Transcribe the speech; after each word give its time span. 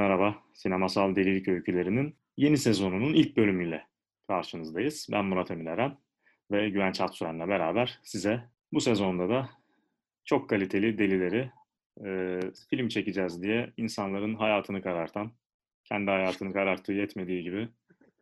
merhaba. 0.00 0.34
Sinemasal 0.54 1.16
Delilik 1.16 1.48
Öykülerinin 1.48 2.16
yeni 2.36 2.58
sezonunun 2.58 3.14
ilk 3.14 3.36
bölümüyle 3.36 3.86
karşınızdayız. 4.26 5.08
Ben 5.12 5.24
Murat 5.24 5.50
Emin 5.50 5.66
Eren 5.66 5.98
ve 6.50 6.68
Güven 6.68 6.92
Çatsuren'le 6.92 7.48
beraber 7.48 8.00
size 8.02 8.40
bu 8.72 8.80
sezonda 8.80 9.28
da 9.28 9.50
çok 10.24 10.50
kaliteli 10.50 10.98
delileri 10.98 11.50
e, 12.06 12.40
film 12.70 12.88
çekeceğiz 12.88 13.42
diye 13.42 13.72
insanların 13.76 14.34
hayatını 14.34 14.82
karartan, 14.82 15.32
kendi 15.84 16.10
hayatını 16.10 16.52
kararttığı 16.52 16.92
yetmediği 16.92 17.42
gibi 17.42 17.68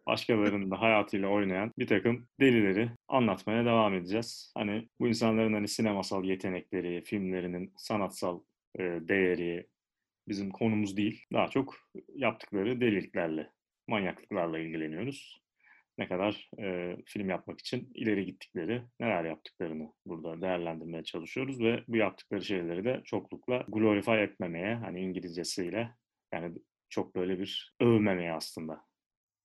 başkalarının 0.06 0.70
da 0.70 0.80
hayatıyla 0.80 1.29
oynayan 1.29 1.72
bir 1.79 1.86
takım 1.86 2.26
delileri 2.40 2.90
anlatmaya 3.09 3.65
devam 3.65 3.95
edeceğiz. 3.95 4.52
Hani 4.54 4.88
bu 5.01 5.09
insanların 5.09 5.54
hani 5.54 5.68
sinemasal 5.68 6.24
yetenekleri, 6.24 7.04
filmlerinin 7.04 7.73
sanatsal 7.76 8.40
e, 8.79 8.82
değeri, 8.82 9.66
bizim 10.28 10.50
konumuz 10.50 10.96
değil. 10.96 11.24
Daha 11.32 11.48
çok 11.48 11.74
yaptıkları 12.14 12.80
deliliklerle, 12.80 13.50
manyaklıklarla 13.88 14.59
ilgileniyoruz. 14.59 15.42
Ne 15.98 16.09
kadar 16.09 16.51
e, 16.59 16.96
film 17.06 17.30
yapmak 17.30 17.60
için 17.60 17.92
ileri 17.95 18.27
gittikleri, 18.27 18.82
neler 19.01 19.24
yaptıklarını 19.24 19.92
burada 20.06 20.41
değerlendirmeye 20.42 21.04
çalışıyoruz 21.04 21.60
ve 21.60 21.84
bu 21.88 21.96
yaptıkları 21.96 22.42
şeyleri 22.42 22.84
de 22.84 23.02
çoklukla 23.04 23.64
glorify 23.68 24.23
etmemeye, 24.23 24.74
hani 24.74 25.01
İngilizcesiyle 25.01 25.91
yani 26.34 26.54
çok 26.88 27.16
böyle 27.16 27.38
bir 27.38 27.74
övmemeye 27.80 28.32
aslında 28.32 28.80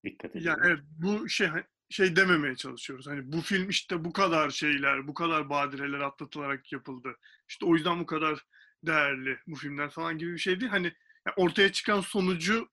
dikkat 0.05 0.35
ediyoruz. 0.35 0.45
Yani 0.45 0.71
evet 0.71 0.79
bu 0.97 1.29
şey 1.29 1.47
şey 1.89 2.15
dememeye 2.15 2.55
çalışıyoruz. 2.55 3.07
Hani 3.07 3.31
bu 3.31 3.41
film 3.41 3.69
işte 3.69 4.05
bu 4.05 4.13
kadar 4.13 4.49
şeyler, 4.49 5.07
bu 5.07 5.13
kadar 5.13 5.49
badireler 5.49 5.99
atlatılarak 5.99 6.71
yapıldı. 6.71 7.15
İşte 7.49 7.65
o 7.65 7.75
yüzden 7.75 7.99
bu 7.99 8.05
kadar 8.05 8.45
değerli 8.83 9.39
bu 9.47 9.55
filmler 9.55 9.89
falan 9.89 10.17
gibi 10.17 10.33
bir 10.33 10.39
şey 10.39 10.59
değil. 10.59 10.71
Hani 10.71 10.93
ortaya 11.35 11.71
çıkan 11.71 12.01
sonucu 12.01 12.69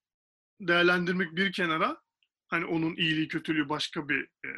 değerlendirmek 0.61 1.37
bir 1.37 1.53
kenara 1.53 2.03
hani 2.49 2.65
onun 2.65 2.97
iyiliği 2.97 3.29
kötülüğü 3.29 3.69
başka 3.69 4.09
bir 4.09 4.23
e, 4.25 4.51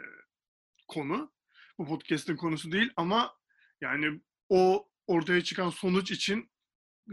konu. 0.89 1.33
Bu 1.79 1.87
podcast'in 1.87 2.37
konusu 2.37 2.73
değil 2.73 2.93
ama 2.97 3.35
yani 3.81 4.21
o 4.49 4.89
ortaya 5.07 5.45
çıkan 5.45 5.71
sonuç 5.71 6.11
için 6.11 6.51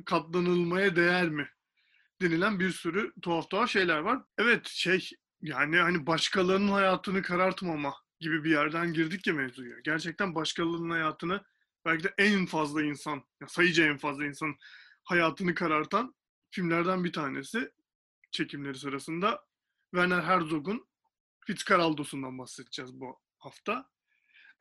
katlanılmaya 0.06 0.96
değer 0.96 1.30
mi 1.30 1.50
denilen 2.22 2.60
bir 2.60 2.72
sürü 2.72 3.14
tuhaf 3.22 3.50
tuhaf 3.50 3.70
şeyler 3.70 4.00
var. 4.00 4.22
Evet 4.38 4.68
şey 4.68 5.10
yani 5.42 5.78
hani 5.78 6.08
başkalarının 6.08 6.72
hayatını 6.72 7.22
karartmama 7.22 7.96
gibi 8.20 8.44
bir 8.44 8.52
yerden 8.52 8.94
girdik 8.94 9.28
ya 9.28 9.34
mevzuya. 9.34 9.80
Gerçekten 9.84 10.36
başkalarının 10.36 10.90
hayatını 10.90 11.44
belki 11.86 12.04
de 12.04 12.14
en 12.18 12.46
fazla 12.46 12.84
insan, 12.84 13.24
sayıca 13.48 13.86
en 13.86 13.98
fazla 13.98 14.26
insan 14.26 14.56
hayatını 15.04 15.56
karartan 15.56 16.16
filmlerden 16.52 17.04
bir 17.04 17.14
tanesi 17.14 17.72
çekimleri 18.32 18.78
sırasında 18.78 19.46
Werner 19.92 20.22
Herzog'un 20.22 20.88
Fitzcarraldo'sundan 21.46 22.38
bahsedeceğiz 22.38 22.94
bu 22.94 23.20
hafta. 23.38 23.90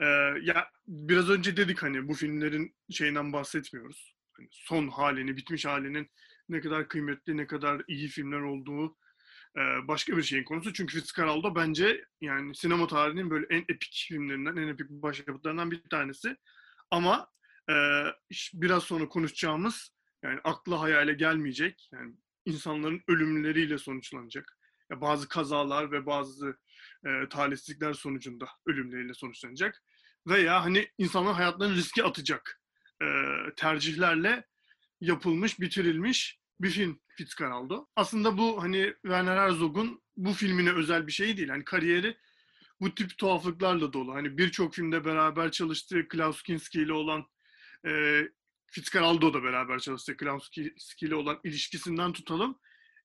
Ee, 0.00 0.04
ya 0.42 0.70
biraz 0.86 1.30
önce 1.30 1.56
dedik 1.56 1.82
hani 1.82 2.08
bu 2.08 2.14
filmlerin 2.14 2.76
şeyinden 2.90 3.32
bahsetmiyoruz. 3.32 4.16
Hani 4.32 4.48
son 4.50 4.88
halini, 4.88 5.36
bitmiş 5.36 5.66
halinin 5.66 6.10
ne 6.48 6.60
kadar 6.60 6.88
kıymetli, 6.88 7.36
ne 7.36 7.46
kadar 7.46 7.82
iyi 7.88 8.08
filmler 8.08 8.40
olduğu 8.40 8.96
e, 9.56 9.60
başka 9.88 10.16
bir 10.16 10.22
şeyin 10.22 10.44
konusu. 10.44 10.72
Çünkü 10.72 11.00
Fitzcarraldo 11.00 11.54
bence 11.54 12.04
yani 12.20 12.54
sinema 12.54 12.86
tarihinin 12.86 13.30
böyle 13.30 13.46
en 13.50 13.64
epik 13.68 14.06
filmlerinden, 14.08 14.56
en 14.56 14.68
epik 14.68 14.90
başyapıtlarından 14.90 15.70
bir 15.70 15.82
tanesi. 15.90 16.36
Ama 16.90 17.30
e, 17.70 17.74
biraz 18.54 18.82
sonra 18.82 19.08
konuşacağımız 19.08 19.92
yani 20.22 20.40
akla 20.44 20.80
hayale 20.80 21.12
gelmeyecek 21.12 21.88
yani 21.92 22.14
insanların 22.44 23.02
ölümleriyle 23.08 23.78
sonuçlanacak. 23.78 24.58
Ya 24.90 25.00
bazı 25.00 25.28
kazalar 25.28 25.92
ve 25.92 26.06
bazı 26.06 26.58
e, 27.06 27.28
talihsizlikler 27.30 27.92
sonucunda 27.92 28.48
ölümleriyle 28.66 29.14
sonuçlanacak. 29.14 29.82
Veya 30.26 30.64
hani 30.64 30.88
insanların 30.98 31.34
hayatlarını 31.34 31.76
riske 31.76 32.02
atacak 32.02 32.60
e, 33.02 33.06
tercihlerle 33.56 34.44
yapılmış, 35.00 35.60
bitirilmiş 35.60 36.38
bir 36.60 36.70
film 36.70 37.00
Fitzcarraldo. 37.16 37.86
Aslında 37.96 38.38
bu 38.38 38.62
hani 38.62 38.94
Werner 39.02 39.36
Herzog'un 39.36 40.02
bu 40.16 40.32
filmine 40.32 40.72
özel 40.72 41.06
bir 41.06 41.12
şey 41.12 41.36
değil. 41.36 41.48
Hani 41.48 41.64
kariyeri 41.64 42.16
bu 42.80 42.94
tip 42.94 43.18
tuhaflıklarla 43.18 43.92
dolu. 43.92 44.14
Hani 44.14 44.38
birçok 44.38 44.74
filmde 44.74 45.04
beraber 45.04 45.50
çalıştığı 45.50 46.08
Klaus 46.08 46.42
Kinski 46.42 46.80
ile 46.80 46.92
olan 46.92 47.26
e, 47.86 48.22
Fitzcarraldo 48.66 49.34
da 49.34 49.42
beraber 49.42 49.78
çalıştığı 49.78 50.16
Klaus 50.16 50.50
Kinski 50.50 51.06
ile 51.06 51.14
olan 51.14 51.40
ilişkisinden 51.44 52.12
tutalım. 52.12 52.58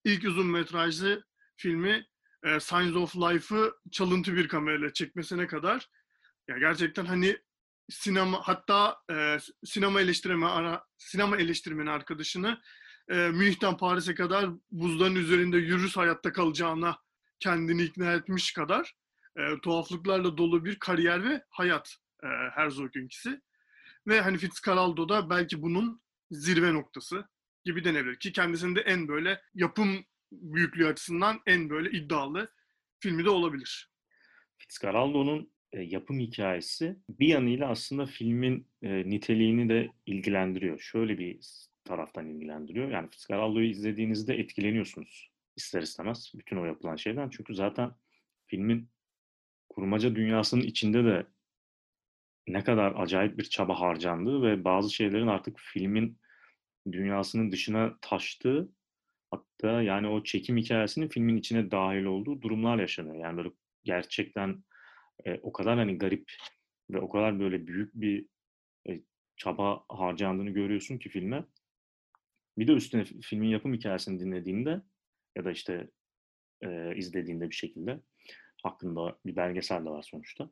İlk 0.04 0.24
uzun 0.24 0.48
metrajlı 0.48 1.26
filmi 1.56 2.08
e, 2.44 2.60
Signs 2.60 2.96
of 2.96 3.16
Life'ı 3.16 3.74
çalıntı 3.92 4.36
bir 4.36 4.48
kamerayla 4.48 4.94
çekmesine 4.94 5.48
kadar 5.48 5.90
ya 6.48 6.58
gerçekten 6.58 7.06
hani 7.06 7.38
sinema 7.90 8.42
hatta 8.44 8.98
e, 9.12 9.38
sinema 9.66 10.02
eleştirme 10.02 10.46
ara, 10.46 10.86
sinema 10.98 11.38
eleştirmeni 11.38 11.90
arkadaşını 11.90 12.62
e, 13.10 13.16
Münih'ten 13.16 13.78
Paris'e 13.78 14.16
kadar 14.16 14.50
buzların 14.72 15.16
üzerinde 15.16 15.58
yürüs 15.58 15.98
hayatta 15.98 16.34
kalacağına 16.34 16.98
kendini 17.40 17.84
ikna 17.84 18.14
etmiş 18.14 18.54
kadar 18.54 18.96
e, 19.38 19.60
tuhaflıklarla 19.62 20.38
dolu 20.38 20.66
bir 20.66 20.80
kariyer 20.80 21.24
ve 21.24 21.44
hayat 21.50 21.96
e, 22.24 22.28
Herzog'unkisi. 22.28 23.42
Ve 24.08 24.22
hani 24.22 24.38
Fitzcarraldo 24.38 25.10
da 25.10 25.30
belki 25.30 25.62
bunun 25.62 26.02
zirve 26.32 26.74
noktası 26.74 27.26
gibi 27.66 27.84
denebilir. 27.84 28.20
Ki 28.20 28.32
kendisinde 28.32 28.82
en 28.82 29.08
böyle 29.08 29.42
yapım 29.54 30.06
büyüklüğü 30.32 30.88
açısından 30.88 31.42
en 31.46 31.70
böyle 31.70 31.98
iddialı 31.98 32.52
filmi 33.00 33.26
de 33.26 33.30
olabilir. 33.30 33.92
Fitzcarraldo'nun 34.58 35.54
e, 35.72 35.82
yapım 35.82 36.20
hikayesi 36.20 36.98
bir 37.10 37.28
yanıyla 37.28 37.70
aslında 37.70 38.06
filmin 38.06 38.68
e, 38.82 39.10
niteliğini 39.10 39.70
de 39.70 39.92
ilgilendiriyor. 40.06 40.80
Şöyle 40.80 41.18
bir 41.18 41.40
taraftan 41.84 42.30
ilgilendiriyor. 42.30 42.92
Yani 42.92 43.10
Fitzcarraldo'yu 43.10 43.70
izlediğinizde 43.70 44.36
etkileniyorsunuz 44.36 45.32
ister 45.56 45.82
istemez 45.82 46.32
bütün 46.36 46.58
o 46.58 46.66
yapılan 46.66 46.96
şeyden. 46.96 47.30
Çünkü 47.30 47.56
zaten 47.56 47.92
filmin 48.46 48.90
kurmaca 49.76 50.16
dünyasının 50.16 50.62
içinde 50.62 51.04
de 51.06 51.26
ne 52.48 52.64
kadar 52.64 52.94
acayip 52.96 53.38
bir 53.38 53.44
çaba 53.44 53.80
harcandığı 53.80 54.42
ve 54.42 54.64
bazı 54.64 54.94
şeylerin 54.94 55.28
artık 55.28 55.60
filmin 55.60 56.20
dünyasının 56.92 57.52
dışına 57.52 57.98
taştığı 58.02 58.70
hatta 59.32 59.82
yani 59.82 60.08
o 60.08 60.24
çekim 60.24 60.58
hikayesinin 60.58 61.08
filmin 61.08 61.38
içine 61.38 61.72
dahil 61.72 62.04
olduğu 62.04 62.42
durumlar 62.42 62.80
yaşanıyor. 62.80 63.16
Yani 63.16 63.38
böyle 63.38 63.52
gerçekten 63.84 64.64
e, 65.26 65.40
o 65.42 65.54
kadar 65.54 65.78
hani 65.78 65.98
garip 65.98 66.32
ve 66.90 67.00
o 67.00 67.10
kadar 67.10 67.40
böyle 67.40 67.68
büyük 67.68 67.94
bir 67.94 68.26
e, 68.90 69.02
çaba 69.38 69.84
harcandığını 69.90 70.50
görüyorsun 70.50 70.98
ki 70.98 71.10
filme. 71.10 71.46
Bir 72.58 72.68
de 72.68 72.72
üstüne 72.72 73.06
filmin 73.06 73.48
yapım 73.48 73.74
hikayesini 73.74 74.20
dinlediğinde 74.20 74.82
ya 75.38 75.46
da 75.46 75.52
işte 75.52 75.90
e, 76.62 76.96
izlediğinde 76.96 77.50
bir 77.50 77.56
şekilde 77.56 78.00
hakkında 78.64 79.18
bir 79.26 79.36
belgesel 79.36 79.86
de 79.86 79.90
var 79.90 80.04
sonuçta. 80.04 80.50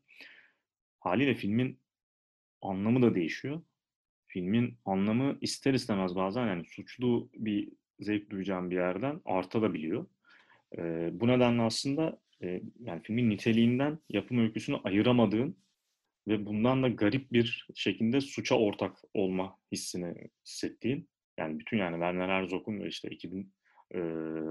Haliyle 0.99 1.35
filmin 1.35 1.79
anlamı 2.61 3.01
da 3.01 3.15
değişiyor. 3.15 3.61
Filmin 4.27 4.77
anlamı 4.85 5.37
ister 5.41 5.73
istemez 5.73 6.15
bazen 6.15 6.47
yani 6.47 6.65
suçlu 6.65 7.29
bir 7.33 7.69
zevk 7.99 8.29
duyacağım 8.29 8.71
bir 8.71 8.75
yerden 8.75 9.21
artabiliyor. 9.25 10.05
E, 10.77 11.09
bu 11.13 11.27
nedenle 11.27 11.61
aslında 11.61 12.19
e, 12.43 12.61
yani 12.79 13.01
filmin 13.03 13.29
niteliğinden 13.29 13.99
yapım 14.09 14.39
öyküsünü 14.39 14.77
ayıramadığın 14.83 15.57
ve 16.27 16.45
bundan 16.45 16.83
da 16.83 16.89
garip 16.89 17.31
bir 17.31 17.67
şekilde 17.75 18.21
suça 18.21 18.55
ortak 18.55 18.97
olma 19.13 19.57
hissini 19.71 20.29
hissettiğin 20.45 21.09
yani 21.37 21.59
bütün 21.59 21.77
yani 21.77 21.93
Werner 21.93 22.29
Herzog'un 22.29 22.79
ve 22.79 22.87
işte 22.87 23.09
2000 23.09 23.53
e, 23.91 23.99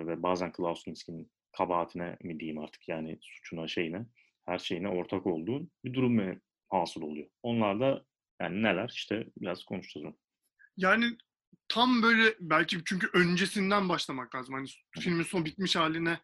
ve 0.06 0.22
bazen 0.22 0.52
Klaus 0.52 0.84
Kinski'nin 0.84 1.30
kabahatine 1.52 2.16
mi 2.22 2.40
diyeyim 2.40 2.58
artık 2.58 2.88
yani 2.88 3.18
suçuna 3.20 3.68
şeyine 3.68 4.06
her 4.46 4.58
şeyine 4.58 4.88
ortak 4.88 5.26
olduğun 5.26 5.70
bir 5.84 5.94
durum 5.94 6.40
hasıl 6.68 7.02
oluyor. 7.02 7.26
Onlar 7.42 7.80
da 7.80 8.04
yani 8.40 8.62
neler 8.62 8.88
işte 8.94 9.26
biraz 9.36 9.64
konuşacağız 9.64 10.06
onu. 10.06 10.18
Yani 10.76 11.16
tam 11.68 12.02
böyle 12.02 12.34
belki 12.40 12.78
çünkü 12.84 13.10
öncesinden 13.14 13.88
başlamak 13.88 14.34
lazım. 14.34 14.54
Hani 14.54 14.68
filmin 15.00 15.22
son 15.22 15.44
bitmiş 15.44 15.76
haline 15.76 16.20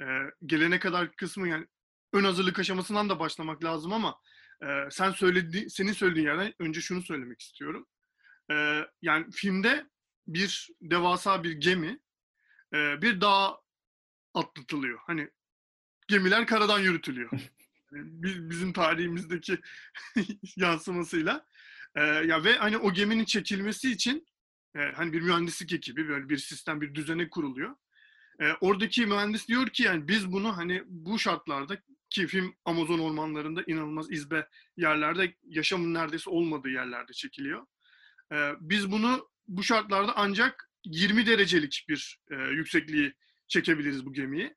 e, 0.00 0.04
gelene 0.46 0.78
kadar 0.78 1.12
kısmı 1.12 1.48
yani 1.48 1.66
ön 2.12 2.24
hazırlık 2.24 2.58
aşamasından 2.58 3.08
da 3.08 3.18
başlamak 3.18 3.64
lazım 3.64 3.92
ama 3.92 4.20
e, 4.62 4.66
sen 4.90 5.10
söyledi 5.10 5.70
senin 5.70 5.92
söylediğin 5.92 6.26
yerden 6.26 6.54
önce 6.58 6.80
şunu 6.80 7.02
söylemek 7.02 7.40
istiyorum. 7.40 7.86
E, 8.50 8.84
yani 9.02 9.26
filmde 9.32 9.86
bir 10.26 10.68
devasa 10.80 11.44
bir 11.44 11.52
gemi 11.52 12.00
e, 12.74 13.02
bir 13.02 13.20
dağ 13.20 13.58
atlatılıyor. 14.34 14.98
Hani 15.06 15.30
gemiler 16.08 16.46
karadan 16.46 16.78
yürütülüyor. 16.78 17.30
bizim 18.50 18.72
tarihimizdeki 18.72 19.58
yansımasıyla. 20.56 21.46
E, 21.94 22.02
ya 22.04 22.44
ve 22.44 22.56
hani 22.56 22.76
o 22.76 22.92
geminin 22.92 23.24
çekilmesi 23.24 23.90
için 23.90 24.26
e, 24.76 24.78
hani 24.78 25.12
bir 25.12 25.20
mühendislik 25.20 25.72
ekibi 25.72 26.08
böyle 26.08 26.28
bir 26.28 26.38
sistem, 26.38 26.80
bir 26.80 26.94
düzene 26.94 27.30
kuruluyor. 27.30 27.76
E, 28.40 28.52
oradaki 28.60 29.06
mühendis 29.06 29.48
diyor 29.48 29.66
ki 29.66 29.82
yani 29.82 30.08
biz 30.08 30.32
bunu 30.32 30.56
hani 30.56 30.82
bu 30.86 31.18
şartlarda 31.18 31.78
ki 32.10 32.26
film 32.26 32.54
Amazon 32.64 32.98
ormanlarında 32.98 33.62
inanılmaz 33.66 34.12
izbe 34.12 34.48
yerlerde 34.76 35.34
yaşamın 35.42 35.94
neredeyse 35.94 36.30
olmadığı 36.30 36.70
yerlerde 36.70 37.12
çekiliyor. 37.12 37.66
E, 38.32 38.52
biz 38.60 38.92
bunu 38.92 39.28
bu 39.48 39.62
şartlarda 39.62 40.12
ancak 40.16 40.70
20 40.84 41.26
derecelik 41.26 41.84
bir 41.88 42.18
e, 42.30 42.34
yüksekliği 42.34 43.14
çekebiliriz 43.50 44.06
bu 44.06 44.12
gemiyi 44.12 44.54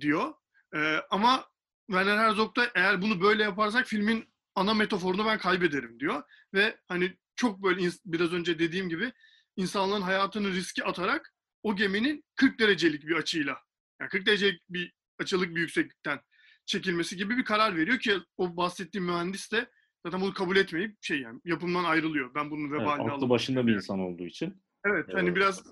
diyor. 0.00 0.34
E, 0.74 1.00
ama 1.10 1.44
Werner 1.86 2.18
Herzog 2.18 2.56
da 2.56 2.70
eğer 2.74 3.02
bunu 3.02 3.20
böyle 3.20 3.42
yaparsak 3.42 3.86
filmin 3.86 4.34
ana 4.54 4.74
metaforunu 4.74 5.26
ben 5.26 5.38
kaybederim 5.38 6.00
diyor. 6.00 6.22
Ve 6.54 6.78
hani 6.88 7.16
çok 7.36 7.62
böyle 7.62 7.90
biraz 8.06 8.32
önce 8.32 8.58
dediğim 8.58 8.88
gibi 8.88 9.12
insanların 9.56 10.02
hayatını 10.02 10.52
riski 10.52 10.84
atarak 10.84 11.34
o 11.62 11.76
geminin 11.76 12.24
40 12.36 12.58
derecelik 12.58 13.06
bir 13.06 13.16
açıyla 13.16 13.58
yani 14.00 14.08
40 14.08 14.26
derecelik 14.26 14.62
bir 14.68 14.92
açılık 15.18 15.48
bir 15.48 15.60
yükseklikten 15.60 16.20
çekilmesi 16.66 17.16
gibi 17.16 17.36
bir 17.36 17.44
karar 17.44 17.76
veriyor 17.76 17.98
ki 17.98 18.18
o 18.36 18.56
bahsettiğim 18.56 19.06
mühendis 19.06 19.52
de 19.52 19.70
zaten 20.06 20.20
bunu 20.20 20.34
kabul 20.34 20.56
etmeyip 20.56 20.96
şey 21.00 21.20
yani 21.20 21.40
yapımdan 21.44 21.84
ayrılıyor. 21.84 22.34
Ben 22.34 22.50
bunun 22.50 22.72
vebalini 22.72 23.02
evet, 23.02 23.12
aklı 23.12 23.28
başında 23.28 23.66
bir 23.66 23.74
insan 23.74 23.98
olduğu 23.98 24.26
için. 24.26 24.62
Evet 24.86 25.06
hani 25.14 25.28
evet. 25.28 25.36
biraz 25.36 25.62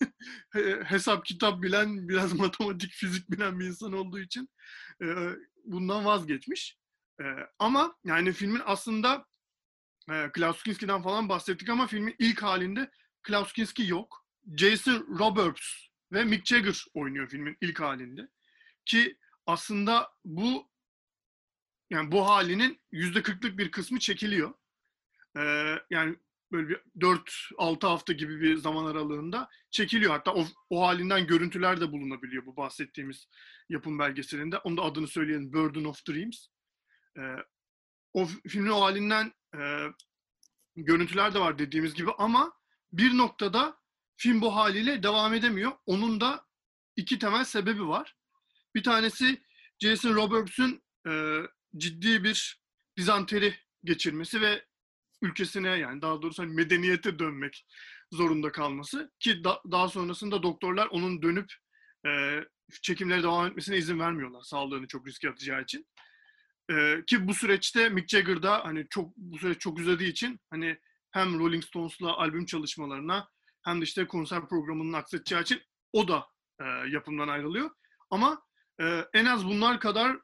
hesap 0.84 1.24
kitap 1.24 1.62
bilen, 1.62 2.08
biraz 2.08 2.32
matematik, 2.38 2.92
fizik 2.92 3.30
bilen 3.30 3.60
bir 3.60 3.66
insan 3.66 3.92
olduğu 3.92 4.20
için 4.20 4.48
e, 5.02 5.06
bundan 5.64 6.04
vazgeçmiş. 6.04 6.78
E, 7.20 7.24
ama 7.58 7.96
yani 8.04 8.32
filmin 8.32 8.62
aslında 8.64 9.26
e, 10.10 10.30
Klaus 10.32 10.62
Kinski'den 10.62 11.02
falan 11.02 11.28
bahsettik 11.28 11.68
ama 11.68 11.86
filmin 11.86 12.16
ilk 12.18 12.42
halinde 12.42 12.90
Klaus 13.22 13.52
Kinski 13.52 13.86
yok. 13.86 14.24
Jason 14.56 15.18
Roberts 15.18 15.88
ve 16.12 16.24
Mick 16.24 16.46
Jagger 16.46 16.84
oynuyor 16.94 17.28
filmin 17.28 17.56
ilk 17.60 17.80
halinde. 17.80 18.28
Ki 18.84 19.18
aslında 19.46 20.12
bu 20.24 20.70
yani 21.90 22.12
bu 22.12 22.28
halinin 22.28 22.80
yüzde 22.92 23.22
kırklık 23.22 23.58
bir 23.58 23.70
kısmı 23.70 23.98
çekiliyor. 23.98 24.54
Ee, 25.36 25.74
yani 25.90 26.16
böyle 26.52 26.68
bir 26.68 26.80
4-6 27.00 27.86
hafta 27.86 28.12
gibi 28.12 28.40
bir 28.40 28.56
zaman 28.56 28.86
aralığında 28.86 29.48
çekiliyor. 29.70 30.12
Hatta 30.12 30.34
o, 30.34 30.46
o 30.70 30.86
halinden 30.86 31.26
görüntüler 31.26 31.80
de 31.80 31.92
bulunabiliyor 31.92 32.46
bu 32.46 32.56
bahsettiğimiz 32.56 33.28
yapım 33.68 33.98
belgeselinde. 33.98 34.58
Onun 34.58 34.76
da 34.76 34.82
adını 34.82 35.08
söyleyelim 35.08 35.52
Burden 35.52 35.84
of 35.84 36.06
Dreams. 36.08 36.46
Ee, 37.18 37.36
o 38.12 38.26
filmin 38.48 38.70
o 38.70 38.80
halinden 38.80 39.32
e, 39.54 39.86
görüntüler 40.76 41.34
de 41.34 41.40
var 41.40 41.58
dediğimiz 41.58 41.94
gibi 41.94 42.10
ama 42.18 42.52
bir 42.92 43.16
noktada 43.16 43.78
film 44.16 44.40
bu 44.40 44.56
haliyle 44.56 45.02
devam 45.02 45.34
edemiyor. 45.34 45.72
Onun 45.86 46.20
da 46.20 46.46
iki 46.96 47.18
temel 47.18 47.44
sebebi 47.44 47.88
var. 47.88 48.16
Bir 48.74 48.82
tanesi 48.82 49.42
Jason 49.82 50.14
Roberts'ün 50.14 50.82
e, 51.08 51.42
ciddi 51.76 52.24
bir 52.24 52.62
dizanteri 52.96 53.54
geçirmesi 53.84 54.40
ve 54.40 54.67
ülkesine 55.22 55.68
yani 55.68 56.02
daha 56.02 56.22
doğrusu 56.22 56.42
hani 56.42 56.54
medeniyete 56.54 57.18
dönmek 57.18 57.66
zorunda 58.12 58.52
kalması 58.52 59.12
ki 59.18 59.44
da, 59.44 59.62
daha 59.70 59.88
sonrasında 59.88 60.42
doktorlar 60.42 60.86
onun 60.86 61.22
dönüp 61.22 61.52
e, 62.06 62.40
çekimlere 62.82 63.22
devam 63.22 63.46
etmesine 63.46 63.76
izin 63.76 64.00
vermiyorlar 64.00 64.42
sağlığını 64.42 64.86
çok 64.86 65.06
riske 65.06 65.30
atacağı 65.30 65.62
için. 65.62 65.86
E, 66.70 67.02
ki 67.06 67.28
bu 67.28 67.34
süreçte 67.34 67.88
Mick 67.88 68.08
Jagger 68.08 68.42
da 68.42 68.64
hani 68.64 68.86
çok 68.90 69.16
bu 69.16 69.38
süreç 69.38 69.60
çok 69.60 69.78
uzadığı 69.78 70.04
için 70.04 70.40
hani 70.50 70.78
hem 71.10 71.38
Rolling 71.38 71.64
Stones'la 71.64 72.16
albüm 72.16 72.46
çalışmalarına 72.46 73.28
hem 73.62 73.80
de 73.80 73.84
işte 73.84 74.06
konser 74.06 74.48
programının 74.48 74.92
aksayacağı 74.92 75.42
için 75.42 75.62
o 75.92 76.08
da 76.08 76.26
e, 76.60 76.64
yapımdan 76.64 77.28
ayrılıyor. 77.28 77.70
Ama 78.10 78.42
e, 78.80 79.04
en 79.14 79.24
az 79.24 79.46
bunlar 79.46 79.80
kadar 79.80 80.18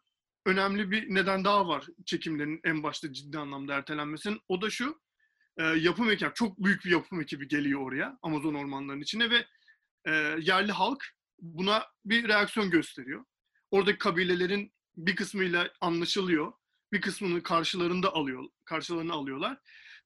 önemli 0.47 0.91
bir 0.91 1.15
neden 1.15 1.45
daha 1.45 1.69
var 1.69 1.87
çekimlerin 2.07 2.61
en 2.65 2.83
başta 2.83 3.13
ciddi 3.13 3.39
anlamda 3.39 3.75
ertelenmesinin. 3.75 4.41
O 4.49 4.63
da 4.63 4.71
şu, 4.71 5.01
e, 5.59 5.63
yapım 5.63 6.11
ekibi, 6.11 6.31
çok 6.35 6.65
büyük 6.65 6.85
bir 6.85 6.91
yapım 6.91 7.21
ekibi 7.21 7.49
geliyor 7.49 7.81
oraya 7.81 8.19
Amazon 8.23 8.55
ormanlarının 8.55 9.03
içine 9.03 9.31
ve 9.31 9.47
e, 10.05 10.11
yerli 10.41 10.73
halk 10.73 11.05
buna 11.39 11.87
bir 12.05 12.29
reaksiyon 12.29 12.71
gösteriyor. 12.71 13.25
Oradaki 13.71 13.99
kabilelerin 13.99 14.73
bir 14.97 15.17
kısmıyla 15.17 15.71
anlaşılıyor, 15.81 16.53
bir 16.93 17.01
kısmını 17.01 17.43
karşılarında 17.43 18.13
alıyor, 18.13 18.45
karşılarını 18.65 19.13
alıyorlar 19.13 19.59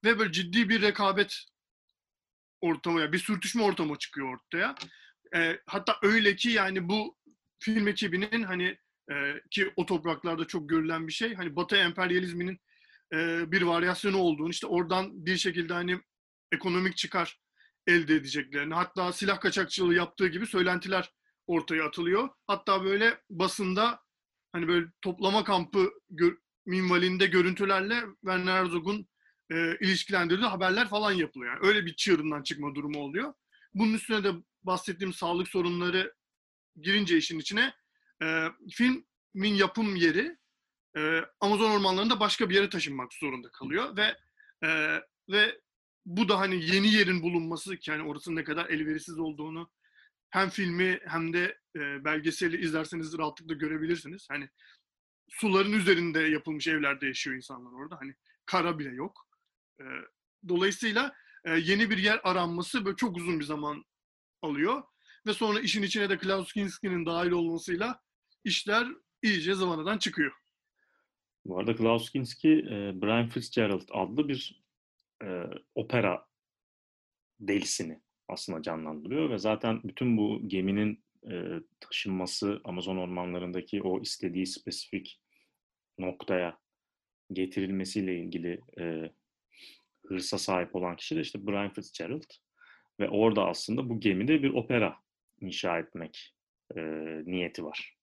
ve 0.05 0.19
böyle 0.19 0.33
ciddi 0.33 0.69
bir 0.69 0.83
rekabet 0.83 1.45
ortamı, 2.61 3.13
bir 3.13 3.19
sürtüşme 3.19 3.63
ortamı 3.63 3.99
çıkıyor 3.99 4.35
ortaya. 4.35 4.75
E, 5.35 5.61
hatta 5.67 5.97
öyle 6.03 6.37
ki 6.37 6.49
yani 6.49 6.89
bu 6.89 7.17
film 7.59 7.89
ekibinin 7.89 8.43
hani 8.43 8.79
e, 9.11 9.41
ki 9.51 9.73
o 9.77 9.87
topraklarda 9.87 10.47
çok 10.47 10.69
görülen 10.69 11.07
bir 11.07 11.13
şey. 11.13 11.35
Hani 11.35 11.57
Batı 11.57 11.77
emperyalizminin 11.77 12.61
e, 13.13 13.53
bir 13.53 13.63
varyasyonu 13.63 14.19
olduğunu, 14.19 14.51
işte 14.51 14.67
oradan 14.67 15.27
bir 15.27 15.37
şekilde 15.37 15.73
hani 15.73 16.01
ekonomik 16.53 16.97
çıkar 16.97 17.41
elde 17.87 18.15
edeceklerini, 18.15 18.75
hatta 18.75 19.13
silah 19.13 19.41
kaçakçılığı 19.41 19.95
yaptığı 19.95 20.29
gibi 20.29 20.47
söylentiler 20.47 21.13
ortaya 21.47 21.85
atılıyor. 21.85 22.29
Hatta 22.47 22.85
böyle 22.85 23.19
basında 23.31 24.01
hani 24.53 24.69
böyle 24.69 24.87
toplama 25.03 25.45
kampı 25.45 25.91
gör, 26.11 26.37
minvalinde 26.67 27.27
görüntülerle 27.27 28.05
Werner 28.21 28.53
Herzog'un 28.53 29.09
e, 29.51 29.77
ilişkilendirdiği 29.81 30.47
haberler 30.47 30.89
falan 30.89 31.13
yapılıyor. 31.13 31.55
Yani 31.55 31.67
öyle 31.67 31.87
bir 31.87 31.97
çığırından 31.97 32.43
çıkma 32.43 32.75
durumu 32.75 32.99
oluyor. 32.99 33.35
Bunun 33.75 33.95
üstüne 33.95 34.25
de 34.25 34.33
bahsettiğim 34.63 35.13
sağlık 35.13 35.49
sorunları 35.49 36.15
girince 36.81 37.17
işin 37.17 37.39
içine 37.39 37.75
e, 38.23 38.49
filmin 38.71 39.55
yapım 39.55 39.97
yeri 39.97 40.37
e, 40.97 41.21
Amazon 41.41 41.71
ormanlarında 41.71 42.21
başka 42.21 42.51
bir 42.51 42.55
yere 42.55 42.71
taşınmak 42.71 43.15
zorunda 43.15 43.51
kalıyor 43.51 43.97
ve 43.97 44.17
e, 44.69 45.01
ve 45.29 45.61
bu 46.07 46.29
da 46.29 46.39
hani 46.41 46.75
yeni 46.75 46.95
yerin 46.95 47.23
bulunması 47.23 47.77
ki 47.77 47.91
yani 47.91 48.03
orasının 48.03 48.37
ne 48.37 48.45
kadar 48.45 48.67
elverişsiz 48.67 49.19
olduğunu 49.19 49.71
hem 50.31 50.49
filmi 50.49 51.01
hem 51.07 51.33
de 51.33 51.59
e, 51.77 52.05
belgeseli 52.05 52.65
izlerseniz 52.65 53.19
rahatlıkla 53.19 53.55
görebilirsiniz. 53.55 54.27
Hani 54.31 54.49
suların 55.29 55.73
üzerinde 55.73 56.21
yapılmış 56.21 56.69
evlerde 56.69 57.07
yaşıyor 57.07 57.37
insanlar 57.37 57.73
orada. 57.73 57.97
Hani 58.01 58.15
kara 58.47 58.79
bile 58.79 58.95
yok. 58.95 59.29
E, 59.81 59.85
dolayısıyla 60.49 61.15
e, 61.45 61.51
yeni 61.59 61.91
bir 61.91 61.99
yer 61.99 62.21
aranması 62.25 62.85
böyle 62.85 62.97
çok 62.97 63.17
uzun 63.17 63.41
bir 63.41 63.45
zaman 63.45 63.85
alıyor. 64.43 64.83
Ve 65.27 65.33
sonra 65.33 65.61
işin 65.61 65.83
içine 65.83 66.11
de 66.11 66.19
Klaus 66.19 66.53
Kinski'nin 66.53 67.07
dahil 67.07 67.31
olmasıyla 67.31 68.01
işler 68.45 68.87
iyice 69.23 69.55
zamanadan 69.55 69.99
çıkıyor. 69.99 70.33
Bu 71.45 71.59
arada 71.59 71.77
Klaus 71.77 72.11
Kinski, 72.11 72.49
e, 72.49 73.03
Brian 73.03 73.29
Fitzgerald 73.29 73.89
adlı 73.91 74.29
bir 74.29 74.63
e, 75.25 75.43
opera 75.75 76.27
delisini 77.41 78.01
aslında 78.29 78.63
canlandırıyor 78.63 79.31
ve 79.31 79.39
zaten 79.39 79.81
bütün 79.85 80.17
bu 80.17 80.49
geminin 80.49 81.05
e, 81.31 81.61
taşınması 81.81 82.61
Amazon 82.65 82.97
ormanlarındaki 82.97 83.83
o 83.83 84.01
istediği 84.01 84.47
spesifik 84.47 85.21
noktaya 85.99 86.59
getirilmesiyle 87.33 88.19
ilgili 88.19 88.61
e, 88.81 89.13
hırsa 90.07 90.39
sahip 90.39 90.77
olan 90.77 90.97
kişi 90.97 91.17
de 91.17 91.21
işte 91.21 91.47
Brian 91.47 91.73
Fitzgerald 91.73 92.31
ve 93.01 93.09
orada 93.09 93.47
aslında 93.47 93.89
bu 93.89 94.01
gemide 94.01 94.43
bir 94.43 94.55
opera 94.55 94.97
inşa 95.41 95.79
etmek 95.79 96.35
e, 96.77 96.81
niyeti 97.27 97.65
var. 97.65 97.98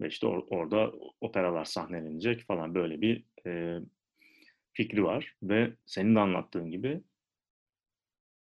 Ve 0.00 0.08
işte 0.08 0.26
or- 0.26 0.46
orada 0.50 0.92
operalar 1.20 1.64
sahnelenecek 1.64 2.40
falan 2.40 2.74
böyle 2.74 3.00
bir 3.00 3.24
e, 3.46 3.78
fikri 4.72 5.04
var. 5.04 5.34
Ve 5.42 5.70
senin 5.86 6.14
de 6.14 6.20
anlattığın 6.20 6.70
gibi 6.70 7.00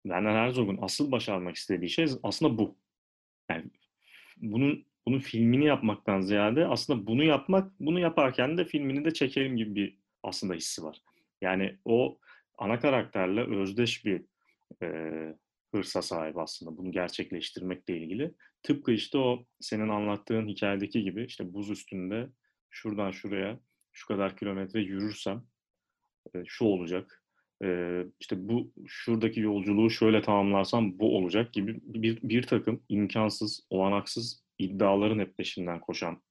Werner 0.04 0.36
Herzog'un 0.36 0.80
asıl 0.82 1.12
başarmak 1.12 1.56
istediği 1.56 1.90
şey 1.90 2.06
aslında 2.24 2.58
bu. 2.58 2.76
Yani 3.50 3.64
bunun 4.38 4.86
bunun 5.06 5.20
filmini 5.20 5.66
yapmaktan 5.66 6.22
ziyade 6.22 6.68
aslında 6.68 7.08
bunu 7.08 7.24
yapmak, 7.24 7.80
bunu 7.80 8.00
yaparken 8.00 8.58
de 8.58 8.66
filmini 8.66 9.06
de 9.06 9.14
çekelim 9.14 9.58
gibi 9.58 9.76
bir 9.76 9.98
aslında 10.24 10.54
hissi 10.54 10.84
var. 10.84 11.02
Yani 11.42 11.76
o 11.86 12.18
ana 12.58 12.80
karakterle 12.80 13.42
özdeş 13.42 14.06
bir 14.06 14.22
e, 14.84 14.88
hırsa 15.72 16.02
sahip 16.02 16.38
aslında 16.38 16.78
bunu 16.78 16.92
gerçekleştirmekle 16.92 17.98
ilgili. 17.98 18.34
Tıpkı 18.64 18.92
işte 18.92 19.18
o 19.18 19.46
senin 19.60 19.90
anlattığın 19.90 20.48
hikayedeki 20.48 21.04
gibi 21.04 21.26
işte 21.26 21.54
buz 21.54 21.70
üstünde 21.70 22.30
şuradan 22.70 23.12
şuraya 23.12 23.60
şu 23.92 24.08
kadar 24.08 24.38
kilometre 24.38 24.82
yürürsem 24.82 25.44
şu 26.46 26.66
olacak. 26.66 27.24
İşte 28.20 28.36
bu 28.50 28.74
şuradaki 28.88 29.40
yolculuğu 29.40 29.90
şöyle 29.90 30.22
tamamlarsam 30.22 31.00
bu 31.00 31.18
olacak 31.18 31.54
gibi 31.54 31.80
bir, 31.84 32.20
bir 32.24 32.44
takım 32.44 32.84
imkansız, 32.90 33.68
olanaksız 33.70 34.44
iddiaların 34.60 35.20
hep 35.20 35.38
peşinden 35.38 35.80
koşan 35.80 36.22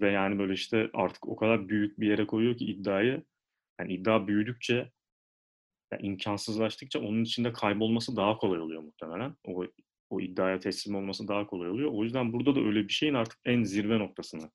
ve 0.00 0.10
yani 0.10 0.38
böyle 0.38 0.52
işte 0.52 0.90
artık 0.92 1.28
o 1.28 1.36
kadar 1.36 1.68
büyük 1.68 2.00
bir 2.00 2.08
yere 2.08 2.26
koyuyor 2.26 2.56
ki 2.56 2.64
iddiayı 2.64 3.22
yani 3.80 3.94
iddia 3.94 4.28
büyüdükçe 4.28 4.92
yani 5.92 6.06
imkansızlaştıkça 6.06 7.00
onun 7.00 7.24
içinde 7.24 7.52
kaybolması 7.52 8.16
daha 8.16 8.36
kolay 8.36 8.60
oluyor 8.60 8.82
muhtemelen. 8.82 9.36
O 9.44 9.64
o 10.10 10.20
iddiaya 10.20 10.58
teslim 10.58 10.94
olması 10.94 11.28
daha 11.28 11.46
kolay 11.46 11.70
oluyor. 11.70 11.90
O 11.92 12.04
yüzden 12.04 12.32
burada 12.32 12.54
da 12.54 12.60
öyle 12.60 12.88
bir 12.88 12.92
şeyin 12.92 13.14
artık 13.14 13.38
en 13.44 13.62
zirve 13.62 13.98
noktasını 13.98 14.50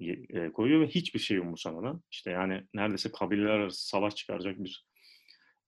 e, 0.00 0.52
koyuyor 0.52 0.80
ve 0.80 0.86
hiçbir 0.86 1.18
şey 1.18 1.38
umursamadan 1.38 2.02
işte 2.10 2.30
yani 2.30 2.62
neredeyse 2.74 3.12
kabileler 3.12 3.48
arası 3.50 3.88
savaş 3.88 4.14
çıkaracak 4.14 4.64
bir 4.64 4.86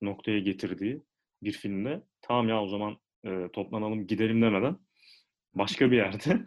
noktaya 0.03 0.39
getirdiği 0.39 1.03
bir 1.43 1.53
filmde 1.53 2.03
tamam 2.23 2.49
ya 2.49 2.63
o 2.63 2.69
zaman 2.69 2.97
e, 3.25 3.49
toplanalım 3.53 4.07
gidelim 4.07 4.43
demeden 4.43 4.79
başka 5.55 5.91
bir 5.91 5.97
yerde 5.97 6.45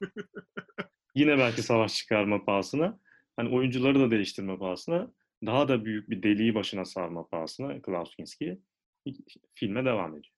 yine 1.14 1.38
belki 1.38 1.62
savaş 1.62 1.94
çıkarma 1.94 2.44
pahasına 2.44 2.98
hani 3.36 3.48
oyuncuları 3.48 4.00
da 4.00 4.10
değiştirme 4.10 4.58
pahasına 4.58 5.12
daha 5.46 5.68
da 5.68 5.84
büyük 5.84 6.10
bir 6.10 6.22
deliği 6.22 6.54
başına 6.54 6.84
sarma 6.84 7.28
pahasına 7.28 7.82
Klaus 7.82 8.16
Kinski 8.16 8.62
filme 9.54 9.84
devam 9.84 10.10
ediyor. 10.10 10.34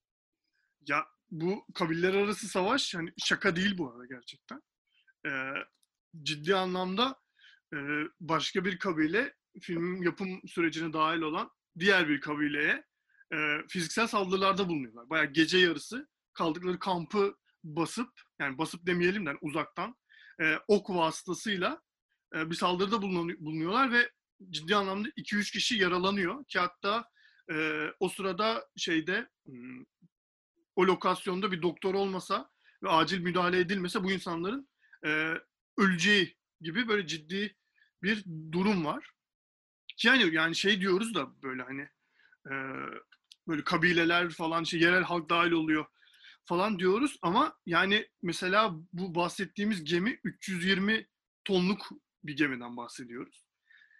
Ya 0.88 1.06
bu 1.30 1.66
kabiller 1.74 2.14
arası 2.14 2.48
savaş 2.48 2.94
hani 2.94 3.12
şaka 3.18 3.56
değil 3.56 3.78
bu 3.78 3.90
arada 3.90 4.06
gerçekten. 4.06 4.62
Ee, 5.26 5.52
ciddi 6.22 6.54
anlamda 6.54 7.20
e, 7.74 7.78
başka 8.20 8.64
bir 8.64 8.78
kabile 8.78 9.34
filmin 9.60 10.02
yapım 10.02 10.40
sürecine 10.46 10.92
dahil 10.92 11.20
olan 11.20 11.50
diğer 11.78 12.08
bir 12.08 12.20
kabileye 12.20 12.84
e, 13.32 13.36
fiziksel 13.68 14.06
saldırılarda 14.06 14.68
bulunuyorlar. 14.68 15.10
Bayağı 15.10 15.26
gece 15.26 15.58
yarısı 15.58 16.08
kaldıkları 16.32 16.78
kampı 16.78 17.36
basıp 17.64 18.10
yani 18.40 18.58
basıp 18.58 18.86
demeyelim 18.86 19.26
de 19.26 19.30
yani 19.30 19.38
uzaktan 19.40 19.96
e, 20.40 20.56
ok 20.68 20.90
vasıtasıyla 20.90 21.82
e, 22.34 22.50
bir 22.50 22.54
saldırıda 22.54 23.02
bulunuyorlar 23.02 23.92
ve 23.92 24.10
ciddi 24.50 24.76
anlamda 24.76 25.09
2-3 25.09 25.52
kişi 25.52 25.76
yaralanıyor 25.76 26.45
ki 26.45 26.59
hatta 26.59 27.11
e, 27.50 27.87
o 28.00 28.09
sırada 28.09 28.68
şeyde 28.76 29.28
hmm, 29.47 29.85
o 30.76 30.87
lokasyonda 30.87 31.52
bir 31.52 31.62
doktor 31.62 31.95
olmasa 31.95 32.50
ve 32.83 32.88
acil 32.88 33.21
müdahale 33.21 33.59
edilmese 33.59 34.04
bu 34.04 34.12
insanların 34.12 34.68
e, 35.07 35.35
öleceği 35.78 36.37
gibi 36.61 36.88
böyle 36.88 37.07
ciddi 37.07 37.57
bir 38.02 38.25
durum 38.52 38.85
var. 38.85 39.11
Yani 40.04 40.35
yani 40.35 40.54
şey 40.57 40.80
diyoruz 40.80 41.14
da 41.14 41.42
böyle 41.42 41.62
hani 41.62 41.88
e, 42.47 42.54
böyle 43.49 43.64
kabileler 43.64 44.30
falan 44.30 44.64
şey 44.64 44.80
yerel 44.80 45.02
halk 45.02 45.30
dahil 45.30 45.50
oluyor 45.50 45.87
falan 46.45 46.78
diyoruz 46.78 47.18
ama 47.23 47.59
yani 47.66 48.09
mesela 48.23 48.73
bu 48.92 49.14
bahsettiğimiz 49.14 49.85
gemi 49.85 50.21
320 50.25 51.07
tonluk 51.45 51.88
bir 52.25 52.37
gemiden 52.37 52.76
bahsediyoruz. 52.76 53.47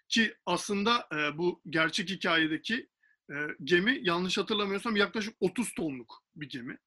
Ki 0.09 0.35
aslında 0.45 1.07
e, 1.13 1.37
bu 1.37 1.61
gerçek 1.69 2.09
hikayedeki 2.09 2.89
e, 3.31 3.35
gemi 3.63 3.99
yanlış 4.01 4.37
hatırlamıyorsam 4.37 4.95
yaklaşık 4.95 5.35
30 5.39 5.73
tonluk 5.73 6.23
bir 6.35 6.49
gemi. 6.49 6.77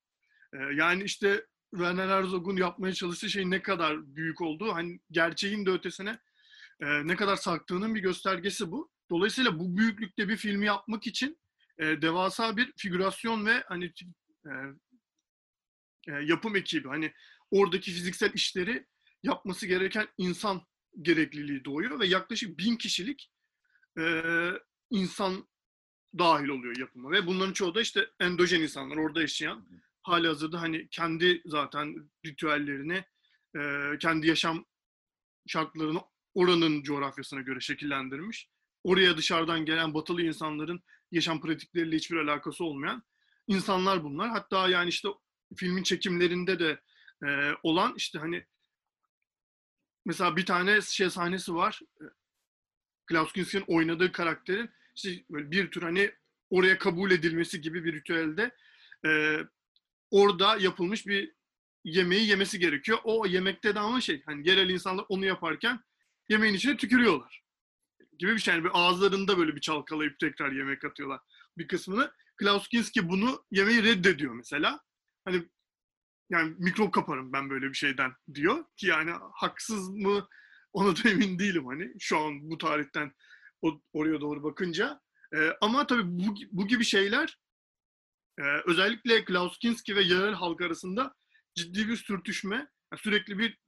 E, 0.55 0.59
yani 0.59 1.05
işte 1.05 1.47
Werner 1.71 2.09
Herzog'un 2.09 2.57
yapmaya 2.57 2.93
çalıştığı 2.93 3.31
şey 3.31 3.50
ne 3.50 3.62
kadar 3.62 4.17
büyük 4.17 4.41
olduğu, 4.41 4.75
hani 4.75 5.00
gerçeğin 5.11 5.67
de 5.67 5.71
ötesine 5.71 6.19
e, 6.81 7.07
ne 7.07 7.17
kadar 7.17 7.37
sarktığının 7.37 7.95
bir 7.95 8.00
göstergesi 8.00 8.71
bu. 8.71 8.91
Dolayısıyla 9.11 9.59
bu 9.59 9.76
büyüklükte 9.76 10.29
bir 10.29 10.37
filmi 10.37 10.67
yapmak 10.67 11.07
için 11.07 11.38
e, 11.79 12.02
devasa 12.02 12.57
bir 12.57 12.73
figürasyon 12.76 13.47
ve 13.47 13.64
hani 13.69 13.93
e, 14.47 14.50
e, 16.09 16.12
yapım 16.12 16.57
ekibi, 16.57 16.88
hani 16.88 17.12
oradaki 17.50 17.91
fiziksel 17.91 18.33
işleri 18.35 18.87
yapması 19.23 19.67
gereken 19.67 20.09
insan 20.19 20.62
gerekliliği 21.01 21.65
doğuyor 21.65 22.01
ve 22.01 22.07
yaklaşık 22.07 22.59
bin 22.59 22.77
kişilik 22.77 23.31
e, 23.99 24.23
insan 24.91 25.49
dahil 26.19 26.49
oluyor 26.49 26.77
yapıma 26.79 27.11
ve 27.11 27.27
bunların 27.27 27.53
çoğu 27.53 27.75
da 27.75 27.81
işte 27.81 28.11
endojen 28.21 28.61
insanlar 28.61 28.97
orada 28.97 29.21
yaşayan 29.21 29.69
hali 30.03 30.27
hazırda 30.27 30.61
hani 30.61 30.89
kendi 30.89 31.43
zaten 31.47 32.11
ritüellerini 32.27 33.05
e, 33.57 33.61
kendi 34.01 34.27
yaşam 34.27 34.65
şartlarını 35.47 36.01
oranın 36.35 36.83
coğrafyasına 36.83 37.41
göre 37.41 37.61
şekillendirmiş. 37.61 38.49
Oraya 38.85 39.17
dışarıdan 39.17 39.65
gelen 39.65 39.95
batılı 39.95 40.23
insanların 40.23 40.83
yaşam 41.11 41.41
pratikleriyle 41.41 41.97
hiçbir 41.97 42.17
alakası 42.17 42.65
olmayan 42.65 43.03
insanlar 43.47 44.05
bunlar. 44.05 44.31
Hatta 44.31 44.69
yani 44.69 44.89
işte 44.89 45.09
filmin 45.57 45.83
çekimlerinde 45.83 46.59
de 46.59 46.81
e, 47.27 47.53
olan 47.63 47.95
işte 47.97 48.19
hani 48.19 48.47
mesela 50.05 50.37
bir 50.37 50.47
tane 50.47 50.81
şey 50.81 51.11
sahnesi 51.11 51.55
var. 51.55 51.81
Klaus 53.07 53.33
Kinski'nin 53.33 53.65
oynadığı 53.67 54.13
karakterin 54.13 54.71
işte 54.95 55.25
böyle 55.31 55.51
bir 55.51 55.71
tür 55.71 55.83
hani 55.83 56.11
oraya 56.51 56.79
kabul 56.79 57.11
edilmesi 57.11 57.61
gibi 57.61 57.85
bir 57.85 57.93
ritüelde 57.93 58.51
e, 59.07 59.39
orada 60.11 60.57
yapılmış 60.57 61.07
bir 61.07 61.33
yemeği 61.85 62.29
yemesi 62.29 62.59
gerekiyor. 62.59 62.99
O 63.05 63.27
yemekte 63.27 63.75
de 63.75 63.81
ama 63.81 64.01
şey 64.01 64.23
hani 64.27 64.49
yerel 64.49 64.71
insanlar 64.71 65.05
onu 65.09 65.25
yaparken 65.25 65.81
yemeğin 66.29 66.55
içine 66.55 66.77
tükürüyorlar. 66.77 67.43
Gibi 68.19 68.35
bir 68.35 68.39
şey. 68.39 68.55
Yani 68.55 68.65
bir 68.65 68.71
ağızlarında 68.75 69.39
böyle 69.39 69.57
bir 69.57 69.61
çalkalayıp 69.61 70.19
tekrar 70.19 70.53
yemek 70.53 70.85
atıyorlar 70.85 71.21
bir 71.59 71.69
kısmını. 71.69 72.13
Klaus 72.37 72.69
Kinski 72.69 73.09
bunu 73.09 73.45
yemeği 73.51 73.85
reddediyor 73.85 74.35
mesela. 74.35 74.81
Hani 75.25 75.49
yani 76.33 76.55
mikrop 76.59 76.95
kaparım 76.95 77.33
ben 77.33 77.51
böyle 77.51 77.69
bir 77.69 77.75
şeyden 77.75 78.12
diyor 78.35 78.65
ki 78.77 78.87
yani 78.87 79.12
haksız 79.33 79.89
mı 79.89 80.29
ona 80.73 80.97
da 80.97 81.09
emin 81.09 81.39
değilim 81.39 81.67
hani 81.67 81.93
şu 81.99 82.19
an 82.19 82.51
bu 82.51 82.59
tarihten 82.59 83.12
oraya 83.93 84.21
doğru 84.21 84.43
bakınca. 84.43 85.01
E, 85.35 85.51
ama 85.61 85.87
tabii 85.87 86.03
bu, 86.05 86.35
bu 86.53 86.67
gibi 86.67 86.85
şeyler 86.85 87.39
e, 88.39 88.43
özellikle 88.67 89.25
Klaus 89.25 89.59
Kinski 89.59 89.97
ve 89.97 90.03
yerel 90.03 90.35
halk 90.35 90.61
arasında 90.61 91.15
ciddi 91.55 91.89
bir 91.89 91.97
sürtüşme, 91.97 92.69
sürekli 92.97 93.39
bir 93.39 93.59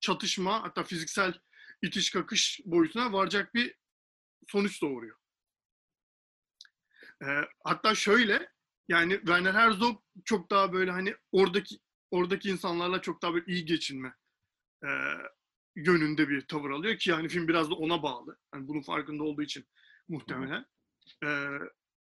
çatışma 0.00 0.62
hatta 0.62 0.82
fiziksel 0.84 1.34
itiş 1.82 2.10
kakış 2.10 2.60
boyutuna 2.64 3.12
varacak 3.12 3.54
bir 3.54 3.74
sonuç 4.48 4.82
doğuruyor. 4.82 5.16
E, 7.22 7.26
hatta 7.64 7.94
şöyle 7.94 8.48
yani 8.88 9.16
Werner 9.16 9.54
Herzog 9.54 10.02
çok 10.24 10.50
daha 10.50 10.72
böyle 10.72 10.90
hani 10.90 11.14
oradaki 11.32 11.78
oradaki 12.12 12.50
insanlarla 12.50 13.00
çok 13.00 13.22
daha 13.22 13.34
böyle 13.34 13.44
iyi 13.46 13.64
geçinme 13.64 14.14
e, 14.84 14.88
yönünde 15.76 16.28
bir 16.28 16.46
tavır 16.46 16.70
alıyor 16.70 16.96
ki 16.96 17.10
yani 17.10 17.28
film 17.28 17.48
biraz 17.48 17.70
da 17.70 17.74
ona 17.74 18.02
bağlı. 18.02 18.38
Yani 18.54 18.68
bunun 18.68 18.82
farkında 18.82 19.22
olduğu 19.22 19.42
için 19.42 19.66
muhtemelen. 20.08 20.66
Ee, 21.24 21.58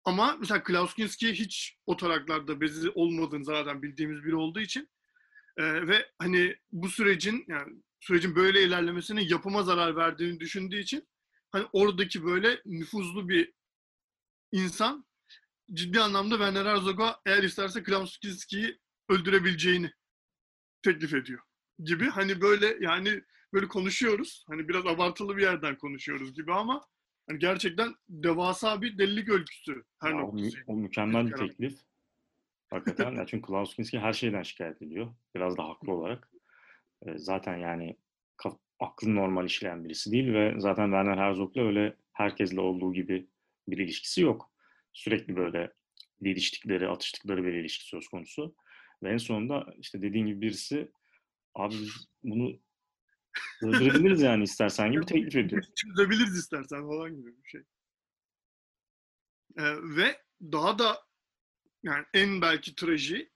ama 0.04 0.36
mesela 0.40 0.62
Klaus 0.62 0.94
Kinski 0.94 1.32
hiç 1.32 1.78
o 1.86 1.96
taraklarda 1.96 2.60
bezi 2.60 2.90
olmadığını 2.90 3.44
zaten 3.44 3.82
bildiğimiz 3.82 4.24
biri 4.24 4.36
olduğu 4.36 4.60
için 4.60 4.88
e, 5.56 5.86
ve 5.88 6.10
hani 6.18 6.56
bu 6.72 6.88
sürecin 6.88 7.44
yani 7.48 7.82
sürecin 8.00 8.36
böyle 8.36 8.62
ilerlemesine 8.62 9.22
yapıma 9.22 9.62
zarar 9.62 9.96
verdiğini 9.96 10.40
düşündüğü 10.40 10.78
için 10.78 11.08
hani 11.50 11.66
oradaki 11.72 12.24
böyle 12.24 12.62
nüfuzlu 12.64 13.28
bir 13.28 13.52
insan 14.52 15.06
ciddi 15.72 16.00
anlamda 16.00 16.34
Werner 16.34 16.66
Herzog'a 16.66 17.20
eğer 17.26 17.42
isterse 17.42 17.82
Klaus 17.82 18.18
Kinski'yi 18.18 18.78
öldürebileceğini 19.08 19.90
teklif 20.82 21.14
ediyor 21.14 21.40
gibi. 21.78 22.04
Hani 22.04 22.40
böyle 22.40 22.76
yani 22.80 23.22
böyle 23.52 23.68
konuşuyoruz. 23.68 24.44
Hani 24.48 24.68
biraz 24.68 24.86
abartılı 24.86 25.36
bir 25.36 25.42
yerden 25.42 25.78
konuşuyoruz 25.78 26.34
gibi 26.34 26.52
ama 26.52 26.86
hani 27.28 27.38
gerçekten 27.38 27.94
devasa 28.08 28.82
bir 28.82 28.98
delilik 28.98 29.28
öyküsü 29.28 29.84
her 30.00 30.10
ya, 30.10 30.24
o, 30.24 30.36
o 30.66 30.76
mükemmel 30.76 31.26
bir 31.26 31.36
teklif. 31.36 31.78
Hakikaten. 32.70 33.12
ya 33.12 33.26
çünkü 33.26 33.46
Klaus 33.46 33.74
Kinski 33.74 33.98
her 33.98 34.12
şeyden 34.12 34.42
şikayet 34.42 34.82
ediyor. 34.82 35.14
Biraz 35.34 35.56
da 35.56 35.64
haklı 35.64 35.92
olarak. 35.92 36.30
E, 37.02 37.18
zaten 37.18 37.56
yani 37.56 37.96
aklı 38.80 39.14
normal 39.14 39.46
işleyen 39.46 39.84
birisi 39.84 40.12
değil 40.12 40.32
ve 40.32 40.54
zaten 40.58 40.84
Werner 40.84 41.16
Herzog'la 41.16 41.62
öyle 41.62 41.96
herkesle 42.12 42.60
olduğu 42.60 42.92
gibi 42.92 43.28
bir 43.68 43.78
ilişkisi 43.78 44.20
yok. 44.20 44.52
Sürekli 44.92 45.36
böyle 45.36 45.72
didiştikleri, 46.24 46.88
atıştıkları 46.88 47.44
bir 47.44 47.52
ilişki 47.52 47.84
söz 47.84 48.08
konusu. 48.08 48.54
Ve 49.02 49.10
en 49.10 49.18
sonunda 49.18 49.74
işte 49.78 50.02
dediğin 50.02 50.26
gibi 50.26 50.40
birisi 50.40 50.90
abi 51.54 51.74
bunu 52.22 52.58
Öldürebiliriz 53.62 54.22
yani 54.22 54.44
istersen 54.44 54.92
gibi 54.92 55.06
teklif 55.06 55.36
ediyor. 55.36 55.62
Çözebiliriz 55.76 56.38
istersen 56.38 56.86
falan 56.88 57.16
gibi 57.16 57.36
bir 57.44 57.48
şey. 57.48 57.60
Ee, 59.58 59.96
ve 59.96 60.20
daha 60.42 60.78
da 60.78 61.02
yani 61.82 62.04
en 62.14 62.42
belki 62.42 62.74
traji 62.74 63.30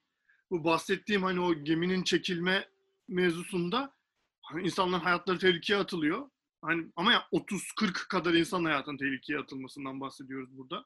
bu 0.51 0.65
bahsettiğim 0.65 1.23
hani 1.23 1.41
o 1.41 1.65
geminin 1.65 2.03
çekilme 2.03 2.69
mevzusunda 3.09 3.95
hani 4.43 4.63
insanların 4.63 5.01
hayatları 5.01 5.39
tehlikeye 5.39 5.79
atılıyor. 5.79 6.31
Hani 6.63 6.93
ama 6.97 7.13
ya 7.13 7.29
30-40 7.33 8.09
kadar 8.09 8.35
insan 8.35 8.65
hayatının 8.65 8.99
tehlikeye 8.99 9.39
atılmasından 9.39 10.01
bahsediyoruz 10.01 10.59
burada. 10.59 10.85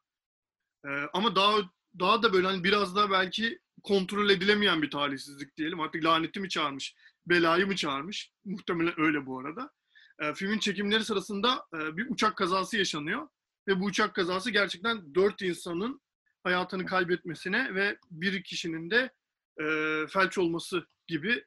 Ee, 0.85 0.89
ama 1.13 1.37
daha 1.37 1.57
daha 1.99 2.23
da 2.23 2.33
böyle 2.33 2.47
hani 2.47 2.65
biraz 2.65 2.97
da 2.97 3.11
belki 3.11 3.59
kontrol 3.83 4.31
edilemeyen 4.31 4.83
bir 4.83 4.91
talihsizlik 4.91 5.57
diyelim. 5.57 5.81
Artık 5.81 6.05
laneti 6.05 6.41
mi 6.41 6.49
çağırmış, 6.49 6.95
belayı 7.27 7.67
mı 7.67 7.77
çağırmış? 7.77 8.33
Muhtemelen 8.45 9.01
öyle 9.01 9.27
bu 9.27 9.41
arada. 9.41 9.71
E, 10.19 10.35
filmin 10.35 10.59
çekimleri 10.59 11.05
sırasında 11.05 11.67
e, 11.75 11.97
bir 11.97 12.11
uçak 12.11 12.37
kazası 12.37 12.77
yaşanıyor. 12.77 13.29
Ve 13.69 13.81
bu 13.81 13.85
uçak 13.85 14.15
kazası 14.15 14.51
gerçekten 14.51 15.15
dört 15.15 15.43
insanın 15.43 16.01
hayatını 16.45 16.87
kaybetmesine 16.87 17.75
ve 17.75 17.99
bir 18.11 18.43
kişinin 18.43 18.91
de 18.91 19.13
e, 19.61 19.65
felç 20.07 20.39
olması 20.39 20.87
gibi 21.07 21.45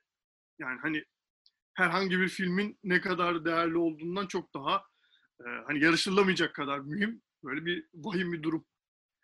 yani 0.59 0.79
hani 0.81 1.03
herhangi 1.73 2.19
bir 2.19 2.29
filmin 2.29 2.79
ne 2.83 3.01
kadar 3.01 3.45
değerli 3.45 3.77
olduğundan 3.77 4.27
çok 4.27 4.53
daha 4.53 4.83
e, 5.39 5.45
hani 5.67 5.83
yarışılamayacak 5.83 6.55
kadar 6.55 6.79
mühim 6.79 7.21
böyle 7.43 7.65
bir 7.65 7.85
vahim 7.93 8.33
bir 8.33 8.43
durum 8.43 8.65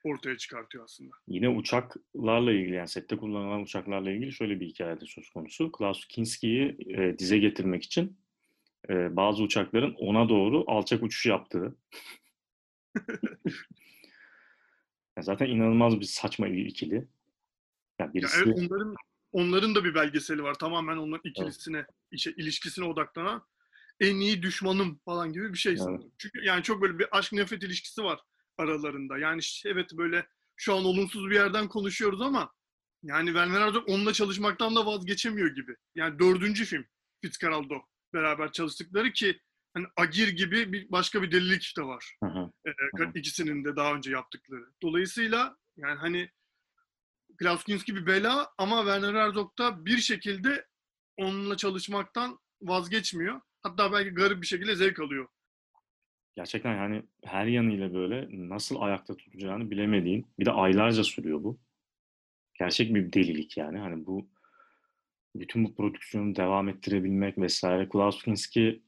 ortaya 0.03 0.38
çıkartıyor 0.38 0.83
aslında. 0.83 1.15
Yine 1.27 1.50
uçaklarla 1.50 2.51
ilgili 2.51 2.75
yani 2.75 2.88
sette 2.88 3.17
kullanılan 3.17 3.62
uçaklarla 3.62 4.12
ilgili 4.12 4.33
şöyle 4.33 4.60
bir 4.60 4.67
hikaye 4.67 5.01
de 5.01 5.05
söz 5.05 5.29
konusu. 5.29 5.72
Klaus 5.72 6.05
Kinski'yi 6.05 6.77
e, 6.88 7.19
dize 7.19 7.38
getirmek 7.38 7.83
için 7.83 8.17
e, 8.89 9.15
bazı 9.15 9.43
uçakların 9.43 9.93
ona 9.93 10.29
doğru 10.29 10.63
alçak 10.67 11.03
uçuş 11.03 11.25
yaptığı. 11.25 11.75
yani 15.17 15.24
zaten 15.25 15.45
inanılmaz 15.45 16.00
bir 16.00 16.05
saçma 16.05 16.48
ikili. 16.48 17.07
Yani 18.00 18.13
birisi... 18.13 18.38
Ya 18.38 18.43
evet, 18.45 18.57
onların 18.57 18.95
onların 19.31 19.75
da 19.75 19.83
bir 19.83 19.95
belgeseli 19.95 20.43
var. 20.43 20.53
Tamamen 20.53 20.98
onların 20.98 21.29
ikilisine, 21.29 21.77
evet. 21.77 21.89
işe, 22.12 22.31
ilişkisine 22.31 22.86
odaklanan 22.86 23.43
en 24.00 24.15
iyi 24.15 24.41
düşmanım 24.41 25.00
falan 25.05 25.33
gibi 25.33 25.53
bir 25.53 25.57
şey 25.57 25.77
sanırım. 25.77 26.01
Evet. 26.01 26.13
Çünkü 26.17 26.45
yani 26.45 26.63
çok 26.63 26.81
böyle 26.81 27.00
bir 27.00 27.17
aşk 27.17 27.33
nefret 27.33 27.63
ilişkisi 27.63 28.03
var 28.03 28.19
aralarında. 28.57 29.17
Yani 29.17 29.41
evet 29.65 29.89
böyle 29.93 30.27
şu 30.55 30.75
an 30.75 30.86
olumsuz 30.86 31.29
bir 31.29 31.36
yerden 31.36 31.67
konuşuyoruz 31.67 32.22
ama 32.22 32.53
yani 33.03 33.25
Werner 33.25 33.62
Herzog 33.62 33.89
onunla 33.89 34.13
çalışmaktan 34.13 34.75
da 34.75 34.86
vazgeçemiyor 34.86 35.55
gibi. 35.55 35.75
Yani 35.95 36.19
dördüncü 36.19 36.65
film 36.65 36.86
Fitzcarraldo 37.22 37.81
beraber 38.13 38.51
çalıştıkları 38.51 39.13
ki 39.13 39.39
hani 39.74 39.88
Agir 39.98 40.27
gibi 40.27 40.74
bir 40.74 40.91
başka 40.91 41.22
bir 41.22 41.31
delilik 41.31 41.74
de 41.77 41.81
var. 41.83 42.17
Hı 42.24 42.29
hı. 42.29 42.51
Ee, 42.65 43.19
ikisinin 43.19 43.65
de 43.65 43.75
daha 43.75 43.93
önce 43.93 44.12
yaptıkları. 44.12 44.65
Dolayısıyla 44.81 45.57
yani 45.77 46.00
hani 46.00 46.29
Klaus 47.38 47.63
Kinski 47.63 47.95
bir 47.95 48.05
bela 48.05 48.53
ama 48.57 48.77
Werner 48.77 49.13
Herzog 49.13 49.57
da 49.57 49.86
bir 49.86 49.98
şekilde 49.98 50.67
onunla 51.17 51.57
çalışmaktan 51.57 52.39
vazgeçmiyor. 52.62 53.41
Hatta 53.63 53.91
belki 53.91 54.10
garip 54.10 54.41
bir 54.41 54.48
şekilde 54.48 54.75
zevk 54.75 55.00
alıyor. 55.00 55.27
Gerçekten 56.36 56.75
yani 56.75 57.04
her 57.24 57.46
yanıyla 57.46 57.94
böyle 57.94 58.28
nasıl 58.32 58.82
ayakta 58.82 59.18
tutacağını 59.18 59.72
bilemediğin, 59.72 60.25
bir 60.40 60.46
de 60.46 60.52
aylarca 60.52 61.04
sürüyor 61.04 61.44
bu. 61.44 61.60
Gerçek 62.60 62.96
bir 62.96 63.13
delilik 63.13 63.58
yani. 63.58 63.78
Hani 63.78 64.06
bu 64.06 64.28
bütün 65.36 65.66
bu 65.66 65.75
prodüksiyonu 65.75 66.36
devam 66.36 66.70
ettirebilmek 66.70 67.38
vesaire. 67.38 67.90
Klaus 67.90 68.24
Kinski 68.24 68.84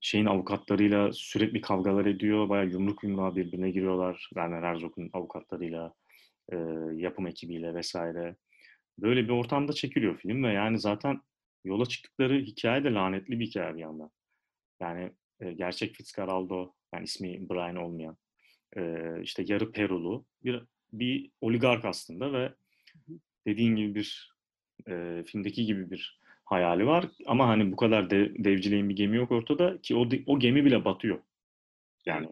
şeyin 0.00 0.26
avukatlarıyla 0.26 1.12
sürekli 1.12 1.60
kavgalar 1.60 2.06
ediyor. 2.06 2.48
Bayağı 2.48 2.66
yumruk 2.66 3.04
yumruğa 3.04 3.36
birbirine 3.36 3.70
giriyorlar. 3.70 4.26
Werner 4.28 4.62
Herzog'un 4.62 5.10
avukatlarıyla, 5.12 5.94
e, 6.52 6.56
yapım 6.94 7.26
ekibiyle 7.26 7.74
vesaire. 7.74 8.36
Böyle 8.98 9.24
bir 9.24 9.28
ortamda 9.28 9.72
çekiliyor 9.72 10.16
film 10.16 10.44
ve 10.44 10.52
yani 10.52 10.78
zaten 10.78 11.20
yola 11.64 11.86
çıktıkları 11.86 12.38
hikaye 12.38 12.84
de 12.84 12.92
lanetli 12.94 13.40
bir 13.40 13.46
hikaye 13.46 13.74
bir 13.74 13.80
yandan. 13.80 14.10
Yani 14.80 15.12
e, 15.40 15.52
gerçek 15.52 15.94
Fitzcarraldo, 15.94 16.72
yani 16.94 17.04
ismi 17.04 17.48
Brian 17.48 17.76
olmayan, 17.76 18.16
e, 18.76 19.02
işte 19.22 19.44
yarı 19.48 19.72
Perulu 19.72 20.24
bir 20.44 20.62
bir 20.92 21.30
oligark 21.40 21.84
aslında 21.84 22.32
ve 22.32 22.54
dediğin 23.46 23.76
gibi 23.76 23.94
bir 23.94 24.32
e, 24.88 25.22
filmdeki 25.26 25.66
gibi 25.66 25.90
bir 25.90 26.20
hayali 26.44 26.86
var 26.86 27.08
ama 27.26 27.48
hani 27.48 27.72
bu 27.72 27.76
kadar 27.76 28.10
de, 28.10 28.44
devcileyin 28.44 28.88
bir 28.88 28.96
gemi 28.96 29.16
yok 29.16 29.32
ortada 29.32 29.80
ki 29.82 29.96
o 29.96 30.08
o 30.26 30.38
gemi 30.38 30.64
bile 30.64 30.84
batıyor. 30.84 31.18
Yani 32.06 32.28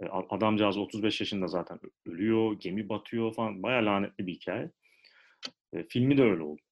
e, 0.00 0.06
adamcağız 0.06 0.76
35 0.76 1.20
yaşında 1.20 1.46
zaten 1.46 1.80
ölüyor, 2.06 2.52
gemi 2.60 2.88
batıyor 2.88 3.34
falan. 3.34 3.62
Baya 3.62 3.86
lanetli 3.86 4.26
bir 4.26 4.32
hikaye. 4.32 4.70
E, 5.72 5.84
filmi 5.88 6.18
de 6.18 6.22
öyle 6.22 6.42
oldu. 6.42 6.62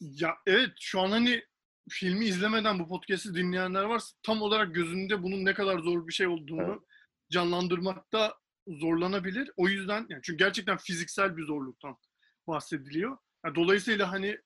Ya 0.00 0.34
evet 0.46 0.70
şu 0.80 1.00
an 1.00 1.10
hani 1.10 1.42
filmi 1.90 2.24
izlemeden 2.24 2.78
bu 2.78 2.88
podcast'i 2.88 3.34
dinleyenler 3.34 3.82
var. 3.82 4.02
Tam 4.22 4.42
olarak 4.42 4.74
gözünde 4.74 5.22
bunun 5.22 5.44
ne 5.44 5.54
kadar 5.54 5.78
zor 5.78 6.08
bir 6.08 6.12
şey 6.12 6.26
olduğunu 6.26 6.72
evet. 6.72 6.80
canlandırmakta 7.30 8.34
zorlanabilir. 8.68 9.50
O 9.56 9.68
yüzden 9.68 10.06
yani 10.08 10.20
çünkü 10.22 10.38
gerçekten 10.38 10.76
fiziksel 10.76 11.36
bir 11.36 11.44
zorluktan 11.44 11.96
bahsediliyor. 12.46 13.16
Yani 13.44 13.54
dolayısıyla 13.54 14.12
hani 14.12 14.38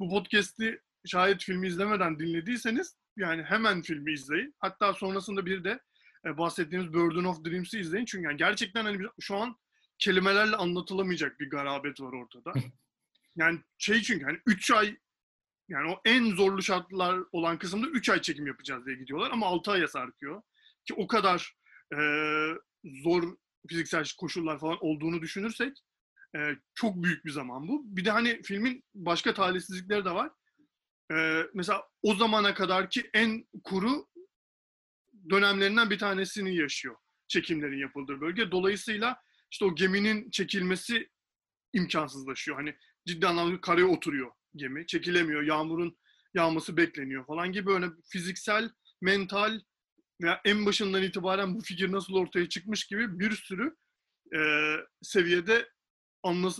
bu 0.00 0.10
podcast'i 0.10 0.80
şayet 1.06 1.42
filmi 1.42 1.66
izlemeden 1.68 2.18
dinlediyseniz 2.18 2.96
yani 3.16 3.42
hemen 3.42 3.82
filmi 3.82 4.12
izleyin. 4.12 4.54
Hatta 4.58 4.94
sonrasında 4.94 5.46
bir 5.46 5.64
de 5.64 5.80
e, 6.26 6.38
bahsettiğimiz 6.38 6.92
Burden 6.92 7.24
of 7.24 7.44
Dreams'i 7.44 7.78
izleyin. 7.78 8.04
Çünkü 8.04 8.24
yani 8.24 8.36
gerçekten 8.36 8.84
hani 8.84 9.06
şu 9.20 9.36
an 9.36 9.56
kelimelerle 9.98 10.56
anlatılamayacak 10.56 11.40
bir 11.40 11.50
garabet 11.50 12.00
var 12.00 12.12
ortada. 12.12 12.52
Yani 13.36 13.60
şey 13.78 14.02
çünkü 14.02 14.24
hani 14.24 14.38
3 14.46 14.70
ay 14.70 14.96
yani 15.68 15.92
o 15.92 16.00
en 16.04 16.30
zorlu 16.30 16.62
şartlar 16.62 17.20
olan 17.32 17.58
kısımda 17.58 17.86
3 17.86 18.08
ay 18.08 18.20
çekim 18.22 18.46
yapacağız 18.46 18.86
diye 18.86 18.96
gidiyorlar 18.96 19.30
ama 19.30 19.46
6 19.46 19.70
aya 19.70 19.88
sarkıyor. 19.88 20.42
Ki 20.84 20.94
o 20.94 21.06
kadar 21.06 21.54
e, 21.92 21.98
zor 22.84 23.36
fiziksel 23.68 24.04
koşullar 24.18 24.58
falan 24.58 24.78
olduğunu 24.80 25.22
düşünürsek 25.22 25.76
e, 26.36 26.56
çok 26.74 27.02
büyük 27.02 27.24
bir 27.24 27.30
zaman 27.30 27.68
bu. 27.68 27.96
Bir 27.96 28.04
de 28.04 28.10
hani 28.10 28.42
filmin 28.42 28.84
başka 28.94 29.34
talihsizlikleri 29.34 30.04
de 30.04 30.10
var. 30.10 30.30
E, 31.12 31.42
mesela 31.54 31.82
o 32.02 32.14
zamana 32.14 32.54
kadar 32.54 32.90
ki 32.90 33.10
en 33.14 33.48
kuru 33.64 34.06
dönemlerinden 35.30 35.90
bir 35.90 35.98
tanesini 35.98 36.56
yaşıyor 36.56 36.96
çekimlerin 37.28 37.78
yapıldığı 37.78 38.20
bölge. 38.20 38.50
Dolayısıyla 38.50 39.22
işte 39.50 39.64
o 39.64 39.74
geminin 39.74 40.30
çekilmesi 40.30 41.10
imkansızlaşıyor. 41.72 42.56
Hani 42.56 42.76
ciddi 43.06 43.26
anlamda 43.26 43.60
karaya 43.60 43.86
oturuyor 43.86 44.32
gemi. 44.56 44.86
Çekilemiyor. 44.86 45.42
Yağmurun 45.42 45.98
yağması 46.34 46.76
bekleniyor 46.76 47.26
falan 47.26 47.52
gibi 47.52 47.66
böyle 47.66 47.86
fiziksel, 48.08 48.70
mental 49.00 49.60
veya 50.22 50.40
en 50.44 50.66
başından 50.66 51.02
itibaren 51.02 51.54
bu 51.54 51.60
fikir 51.60 51.92
nasıl 51.92 52.14
ortaya 52.14 52.48
çıkmış 52.48 52.86
gibi 52.86 53.18
bir 53.18 53.30
sürü 53.30 53.76
e, 54.36 54.40
seviyede 55.02 55.68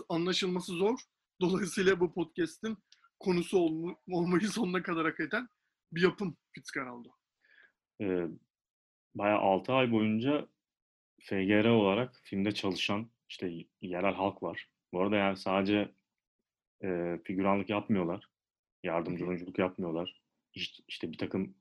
anlaşılması 0.08 0.72
zor. 0.72 0.98
Dolayısıyla 1.40 2.00
bu 2.00 2.14
podcast'in 2.14 2.78
konusu 3.20 3.58
olma, 3.58 3.96
olmayı 4.10 4.48
sonuna 4.48 4.82
kadar 4.82 5.04
hak 5.04 5.20
eden 5.20 5.48
bir 5.92 6.02
yapım 6.02 6.36
Fitzcarraldo. 6.52 7.08
Ee, 8.00 8.26
bayağı 9.14 9.38
6 9.38 9.72
ay 9.72 9.92
boyunca 9.92 10.48
FGR 11.20 11.68
olarak 11.68 12.20
filmde 12.24 12.52
çalışan 12.52 13.10
işte 13.28 13.52
yerel 13.80 14.14
halk 14.14 14.42
var. 14.42 14.68
Bu 14.92 15.00
arada 15.00 15.16
yani 15.16 15.36
sadece 15.36 15.94
e, 16.82 17.18
figüranlık 17.24 17.70
yapmıyorlar. 17.70 18.28
Yardımcı 18.82 19.26
oyunculuk 19.26 19.58
yapmıyorlar. 19.58 20.20
İşte, 20.54 20.82
işte 20.88 21.12
bir 21.12 21.18
takım 21.18 21.54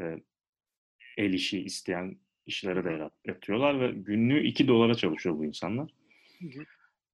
e, 0.00 0.18
el 1.16 1.32
işi 1.32 1.60
isteyen 1.60 2.18
işlere 2.46 2.84
de 2.84 3.10
yatıyorlar 3.24 3.80
ve 3.80 3.92
günlüğü 3.92 4.46
2 4.46 4.68
dolara 4.68 4.94
çalışıyor 4.94 5.38
bu 5.38 5.44
insanlar. 5.44 5.94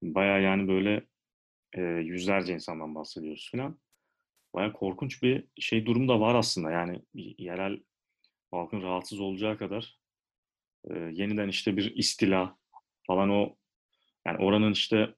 Baya 0.03 0.39
yani 0.39 0.69
böyle 0.69 1.07
e, 1.73 1.83
yüzlerce 1.83 2.55
insandan 2.55 2.95
bahsediyoruz 2.95 3.51
falan. 3.53 3.79
Baya 4.55 4.73
korkunç 4.73 5.23
bir 5.23 5.45
şey 5.59 5.87
durum 5.87 6.09
da 6.09 6.21
var 6.21 6.35
aslında. 6.35 6.71
Yani 6.71 7.03
yerel 7.15 7.81
halkın 8.51 8.83
rahatsız 8.83 9.21
olacağı 9.21 9.59
kadar 9.59 9.99
e, 10.91 10.95
yeniden 10.95 11.49
işte 11.49 11.77
bir 11.77 11.97
istila 11.97 12.59
falan 13.07 13.31
o 13.31 13.57
yani 14.27 14.39
oranın 14.39 14.73
işte 14.73 15.15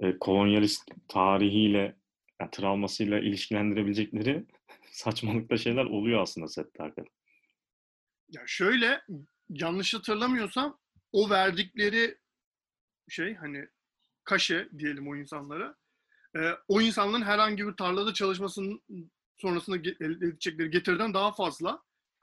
e, 0.00 0.18
kolonyalist 0.18 0.90
tarihiyle, 1.08 1.96
yani 2.40 2.50
travmasıyla 2.50 3.18
ilişkilendirebilecekleri 3.18 4.46
saçmalıkta 4.90 5.56
şeyler 5.56 5.84
oluyor 5.84 6.22
aslında 6.22 6.46
hakikaten. 6.56 7.04
Ya 8.28 8.42
şöyle, 8.46 9.02
yanlış 9.48 9.94
hatırlamıyorsam 9.94 10.78
o 11.12 11.30
verdikleri 11.30 12.18
şey 13.08 13.34
hani 13.34 13.66
kaşe 14.24 14.68
diyelim 14.78 15.08
o 15.08 15.16
insanlara. 15.16 15.76
E, 16.36 16.40
o 16.68 16.80
insanların 16.80 17.22
herhangi 17.22 17.66
bir 17.66 17.72
tarlada 17.72 18.14
çalışmasının 18.14 18.82
sonrasında 19.36 19.76
elde 19.76 20.26
edecekleri 20.26 20.70
getiriden 20.70 21.14
daha 21.14 21.32
fazla. 21.32 21.82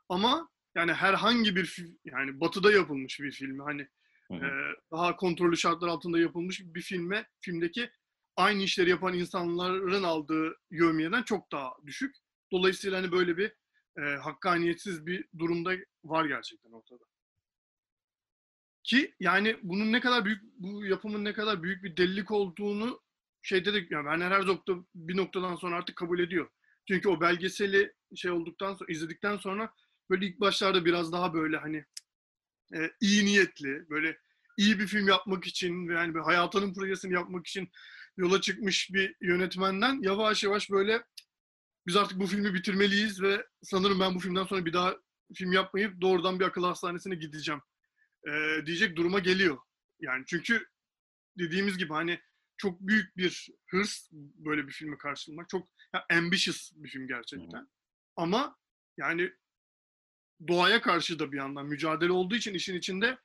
Ama 0.10 0.50
yani 0.76 0.94
herhangi 0.94 1.56
bir 1.56 1.86
yani 2.06 2.40
batıda 2.40 2.72
yapılmış 2.72 3.20
bir 3.20 3.32
film 3.32 3.60
hani 3.60 3.88
e, 4.32 4.48
daha 4.92 5.16
kontrollü 5.16 5.58
şartlar 5.58 5.88
altında 5.88 6.20
yapılmış 6.20 6.62
bir 6.64 6.82
filme, 6.82 7.28
filmdeki 7.40 7.90
aynı 8.36 8.64
işleri 8.64 8.90
yapan 8.90 9.14
insanların 9.14 10.04
aldığı 10.04 10.56
yövmiyeden 10.72 11.24
çok 11.24 11.52
daha 11.52 11.72
düşük. 11.86 12.16
Dolayısıyla 12.52 12.98
hani 12.98 13.12
böyle 13.12 13.38
bir 13.38 13.54
e, 13.98 14.02
hakkaniyetsiz 14.02 15.06
bir 15.06 15.26
durumda 15.40 15.72
var 16.04 16.26
gerçekten 16.26 16.72
ortada. 16.72 17.04
Ki 18.84 19.16
yani 19.20 19.58
bunun 19.64 19.92
ne 19.92 20.00
kadar 20.00 20.26
büyük, 20.26 20.44
bu 20.44 20.86
yapımın 20.86 21.26
ne 21.26 21.34
kadar 21.34 21.64
büyük 21.64 21.84
bir 21.84 21.98
delilik 21.98 22.32
olduğunu 22.32 23.02
şeyde 23.42 23.74
de 23.74 23.78
yani 23.78 24.04
Werner 24.04 24.32
Herzog 24.32 24.68
da 24.68 24.74
bir 24.96 25.18
noktadan 25.18 25.56
sonra 25.56 25.76
artık 25.76 25.96
kabul 25.96 26.20
ediyor. 26.20 26.50
Çünkü 26.88 27.10
o 27.10 27.22
belgeseli 27.22 27.94
şey 28.16 28.32
olduktan 28.32 28.74
sonra 28.74 28.92
izledikten 28.92 29.38
sonra 29.38 29.74
böyle 30.10 30.26
ilk 30.26 30.40
başlarda 30.40 30.86
biraz 30.86 31.12
daha 31.12 31.34
böyle 31.34 31.58
hani 31.58 31.86
e, 32.76 32.92
iyi 33.02 33.26
niyetli, 33.26 33.90
böyle 33.90 34.18
iyi 34.58 34.80
bir 34.80 34.88
film 34.88 35.08
yapmak 35.08 35.48
için 35.48 35.88
ve 35.88 35.94
yani 35.94 36.16
bir 36.16 36.20
hayatının 36.20 36.74
projesini 36.74 37.14
yapmak 37.14 37.48
için 37.48 37.70
yola 38.18 38.42
çıkmış 38.42 38.90
bir 38.94 39.16
yönetmenden 39.22 40.02
yavaş 40.02 40.44
yavaş 40.44 40.70
böyle 40.70 41.04
biz 41.88 41.96
artık 41.96 42.20
bu 42.20 42.28
filmi 42.28 42.54
bitirmeliyiz 42.54 43.22
ve 43.22 43.46
sanırım 43.64 44.00
ben 44.00 44.16
bu 44.16 44.20
filmden 44.20 44.44
sonra 44.44 44.66
bir 44.66 44.74
daha 44.74 44.96
film 45.34 45.52
yapmayıp 45.52 46.02
doğrudan 46.02 46.40
bir 46.40 46.46
akıl 46.46 46.64
hastanesine 46.64 47.16
gideceğim 47.16 47.62
e, 48.28 48.66
diyecek 48.66 48.96
duruma 48.96 49.20
geliyor. 49.20 49.58
Yani 50.00 50.24
çünkü 50.28 50.66
dediğimiz 51.40 51.78
gibi 51.78 51.94
hani 51.94 52.20
çok 52.58 52.82
büyük 52.82 53.18
bir 53.18 53.50
hırs 53.68 54.10
böyle 54.12 54.68
bir 54.68 54.72
filmi 54.72 54.98
karşılamak. 54.98 55.50
Çok 55.50 55.70
ya, 55.94 56.06
ambitious 56.12 56.72
bir 56.76 56.90
film 56.90 57.08
gerçekten. 57.08 57.68
Ama 58.16 58.58
yani 58.98 59.34
doğaya 60.48 60.82
karşı 60.82 61.20
da 61.20 61.32
bir 61.32 61.38
yandan 61.38 61.66
mücadele 61.66 62.12
olduğu 62.12 62.36
için 62.36 62.54
işin 62.54 62.76
içinde 62.76 63.18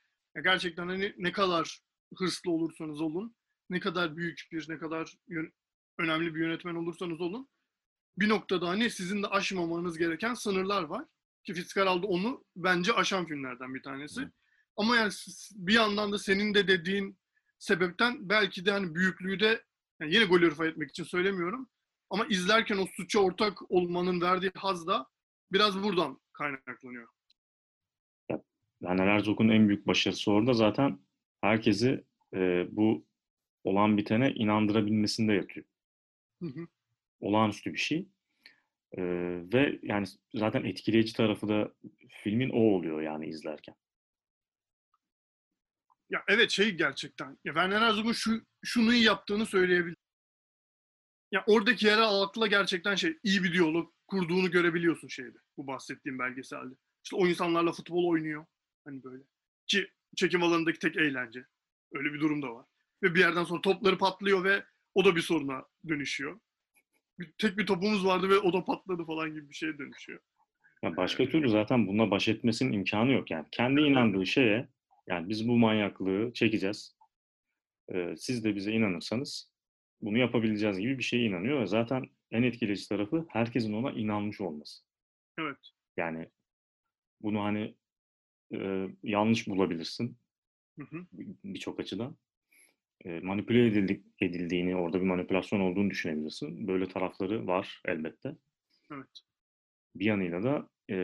gerçekten 0.43 0.87
hani 0.87 1.13
ne 1.17 1.31
kadar 1.31 1.79
hırslı 2.17 2.51
olursanız 2.51 3.01
olun, 3.01 3.35
ne 3.69 3.79
kadar 3.79 4.17
büyük 4.17 4.47
bir, 4.51 4.65
ne 4.69 4.77
kadar 4.77 5.17
yön- 5.27 5.53
önemli 5.99 6.35
bir 6.35 6.39
yönetmen 6.39 6.75
olursanız 6.75 7.21
olun 7.21 7.49
bir 8.17 8.29
noktada 8.29 8.67
hani 8.67 8.89
sizin 8.89 9.23
de 9.23 9.27
aşmamanız 9.27 9.97
gereken 9.97 10.33
sınırlar 10.33 10.83
var. 10.83 11.05
Ki 11.43 11.53
Fitzgerald 11.53 12.03
onu 12.03 12.45
bence 12.55 12.93
aşan 12.93 13.25
filmlerden 13.25 13.75
bir 13.75 13.83
tanesi. 13.83 14.21
Hı. 14.21 14.31
Ama 14.77 14.95
yani 14.95 15.11
bir 15.51 15.73
yandan 15.73 16.11
da 16.11 16.17
senin 16.17 16.53
de 16.53 16.67
dediğin 16.67 17.17
sebepten 17.59 18.29
belki 18.29 18.65
de 18.65 18.71
hani 18.71 18.95
büyüklüğü 18.95 19.39
de 19.39 19.63
yani 19.99 20.13
yine 20.13 20.25
glorify 20.25 20.63
etmek 20.63 20.89
için 20.89 21.03
söylemiyorum. 21.03 21.69
Ama 22.09 22.25
izlerken 22.25 22.77
o 22.77 22.85
suça 22.85 23.19
ortak 23.19 23.71
olmanın 23.71 24.21
verdiği 24.21 24.51
haz 24.55 24.87
da 24.87 25.07
biraz 25.51 25.83
buradan 25.83 26.19
kaynaklanıyor. 26.37 27.07
Werner 28.79 29.07
Herzog'un 29.07 29.49
en 29.49 29.67
büyük 29.67 29.87
başarısı 29.87 30.31
orada 30.31 30.53
zaten 30.53 30.99
herkesi 31.41 32.03
e, 32.33 32.67
bu 32.71 33.05
olan 33.63 33.97
bitene 33.97 34.31
inandırabilmesinde 34.31 35.33
yatıyor. 35.33 35.65
Hı 36.41 36.45
hı. 36.45 36.67
Olağanüstü 37.19 37.73
bir 37.73 37.77
şey. 37.77 38.07
E, 38.91 39.01
ve 39.53 39.79
yani 39.83 40.07
zaten 40.33 40.63
etkileyici 40.63 41.13
tarafı 41.13 41.47
da 41.47 41.73
filmin 42.09 42.49
o 42.49 42.59
oluyor 42.59 43.01
yani 43.01 43.27
izlerken. 43.27 43.75
Ya 46.09 46.23
evet 46.27 46.51
şey 46.51 46.71
gerçekten. 46.71 47.29
Ya 47.29 47.53
Werner 47.53 47.81
Herzog'un 47.81 48.13
şu 48.13 48.41
şunu 48.63 48.93
iyi 48.93 49.03
yaptığını 49.03 49.45
söyleyebilirim. 49.45 49.97
Ya 51.31 51.43
oradaki 51.47 51.85
yerel 51.85 52.03
halkla 52.03 52.47
gerçekten 52.47 52.95
şey 52.95 53.17
iyi 53.23 53.43
bir 53.43 53.53
diyalog 53.53 53.94
kurduğunu 54.07 54.51
görebiliyorsun 54.51 55.07
şeyde. 55.07 55.37
Bu 55.57 55.67
bahsettiğim 55.67 56.19
belgeselde. 56.19 56.75
İşte 57.03 57.15
o 57.15 57.27
insanlarla 57.27 57.71
futbol 57.71 58.05
oynuyor. 58.05 58.45
Hani 58.85 59.03
böyle. 59.03 59.23
Ki 59.67 59.87
çekim 60.15 60.43
alanındaki 60.43 60.79
tek 60.79 60.97
eğlence. 60.97 61.45
Öyle 61.93 62.13
bir 62.13 62.19
durum 62.19 62.41
da 62.41 62.55
var. 62.55 62.65
Ve 63.03 63.15
bir 63.15 63.19
yerden 63.19 63.43
sonra 63.43 63.61
topları 63.61 63.97
patlıyor 63.97 64.43
ve 64.43 64.63
o 64.95 65.05
da 65.05 65.15
bir 65.15 65.21
soruna 65.21 65.65
dönüşüyor. 65.87 66.39
Bir, 67.19 67.33
tek 67.37 67.57
bir 67.57 67.65
topumuz 67.65 68.05
vardı 68.05 68.29
ve 68.29 68.37
o 68.37 68.53
da 68.53 68.65
patladı 68.65 69.05
falan 69.05 69.33
gibi 69.33 69.49
bir 69.49 69.55
şeye 69.55 69.77
dönüşüyor. 69.77 70.19
Ya 70.83 70.97
başka 70.97 71.29
türlü 71.29 71.49
zaten 71.49 71.87
bununla 71.87 72.11
baş 72.11 72.27
etmesinin 72.27 72.73
imkanı 72.73 73.11
yok 73.11 73.31
yani. 73.31 73.45
Kendi 73.51 73.81
inandığı 73.81 74.25
şeye 74.25 74.69
yani 75.07 75.29
biz 75.29 75.47
bu 75.47 75.57
manyaklığı 75.57 76.33
çekeceğiz. 76.33 76.97
Ee, 77.93 78.15
siz 78.17 78.43
de 78.43 78.55
bize 78.55 78.71
inanırsanız 78.71 79.51
bunu 80.01 80.17
yapabileceğiz 80.17 80.79
gibi 80.79 80.97
bir 80.97 81.03
şeye 81.03 81.25
inanıyor 81.25 81.61
ve 81.61 81.67
zaten 81.67 82.05
en 82.35 82.43
etkileyici 82.43 82.89
tarafı 82.89 83.25
herkesin 83.29 83.73
ona 83.73 83.91
inanmış 83.91 84.41
olması. 84.41 84.83
Evet. 85.39 85.57
Yani 85.97 86.29
bunu 87.21 87.43
hani 87.43 87.75
e, 88.53 88.87
yanlış 89.03 89.47
bulabilirsin 89.47 90.17
birçok 91.43 91.79
açıdan. 91.79 92.17
E, 93.05 93.19
manipüle 93.19 93.67
edildik, 93.67 94.05
edildiğini, 94.21 94.75
orada 94.75 95.01
bir 95.01 95.05
manipülasyon 95.05 95.59
olduğunu 95.59 95.89
düşünebilirsin. 95.89 96.67
Böyle 96.67 96.87
tarafları 96.87 97.47
var 97.47 97.81
elbette. 97.85 98.35
Evet. 98.91 99.21
Bir 99.95 100.05
yanıyla 100.05 100.43
da 100.43 100.69
e, 100.89 100.95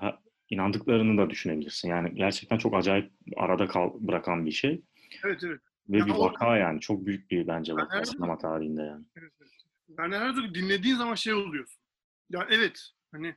ha- 0.00 0.22
inandıklarını 0.50 1.18
da 1.18 1.30
düşünebilirsin. 1.30 1.88
Yani 1.88 2.14
gerçekten 2.14 2.58
çok 2.58 2.74
acayip 2.74 3.12
arada 3.36 3.66
kal 3.66 3.90
bırakan 4.00 4.46
bir 4.46 4.50
şey. 4.50 4.82
Evet 5.24 5.40
evet. 5.44 5.60
Ve 5.88 5.98
Ya 5.98 6.06
bir 6.06 6.10
o- 6.10 6.18
vaka 6.20 6.56
yani. 6.56 6.80
Çok 6.80 7.06
büyük 7.06 7.30
bir 7.30 7.46
bence 7.46 7.74
vaka 7.74 8.04
sinema 8.04 8.38
tarihinde 8.38 8.82
yani. 8.82 9.04
Evet, 9.16 9.32
evet. 9.40 9.63
Yani 9.98 10.16
Herzog'u 10.16 10.54
dinlediğin 10.54 10.96
zaman 10.96 11.14
şey 11.14 11.34
oluyorsun. 11.34 11.82
Ya 12.30 12.46
evet 12.50 12.90
hani 13.12 13.36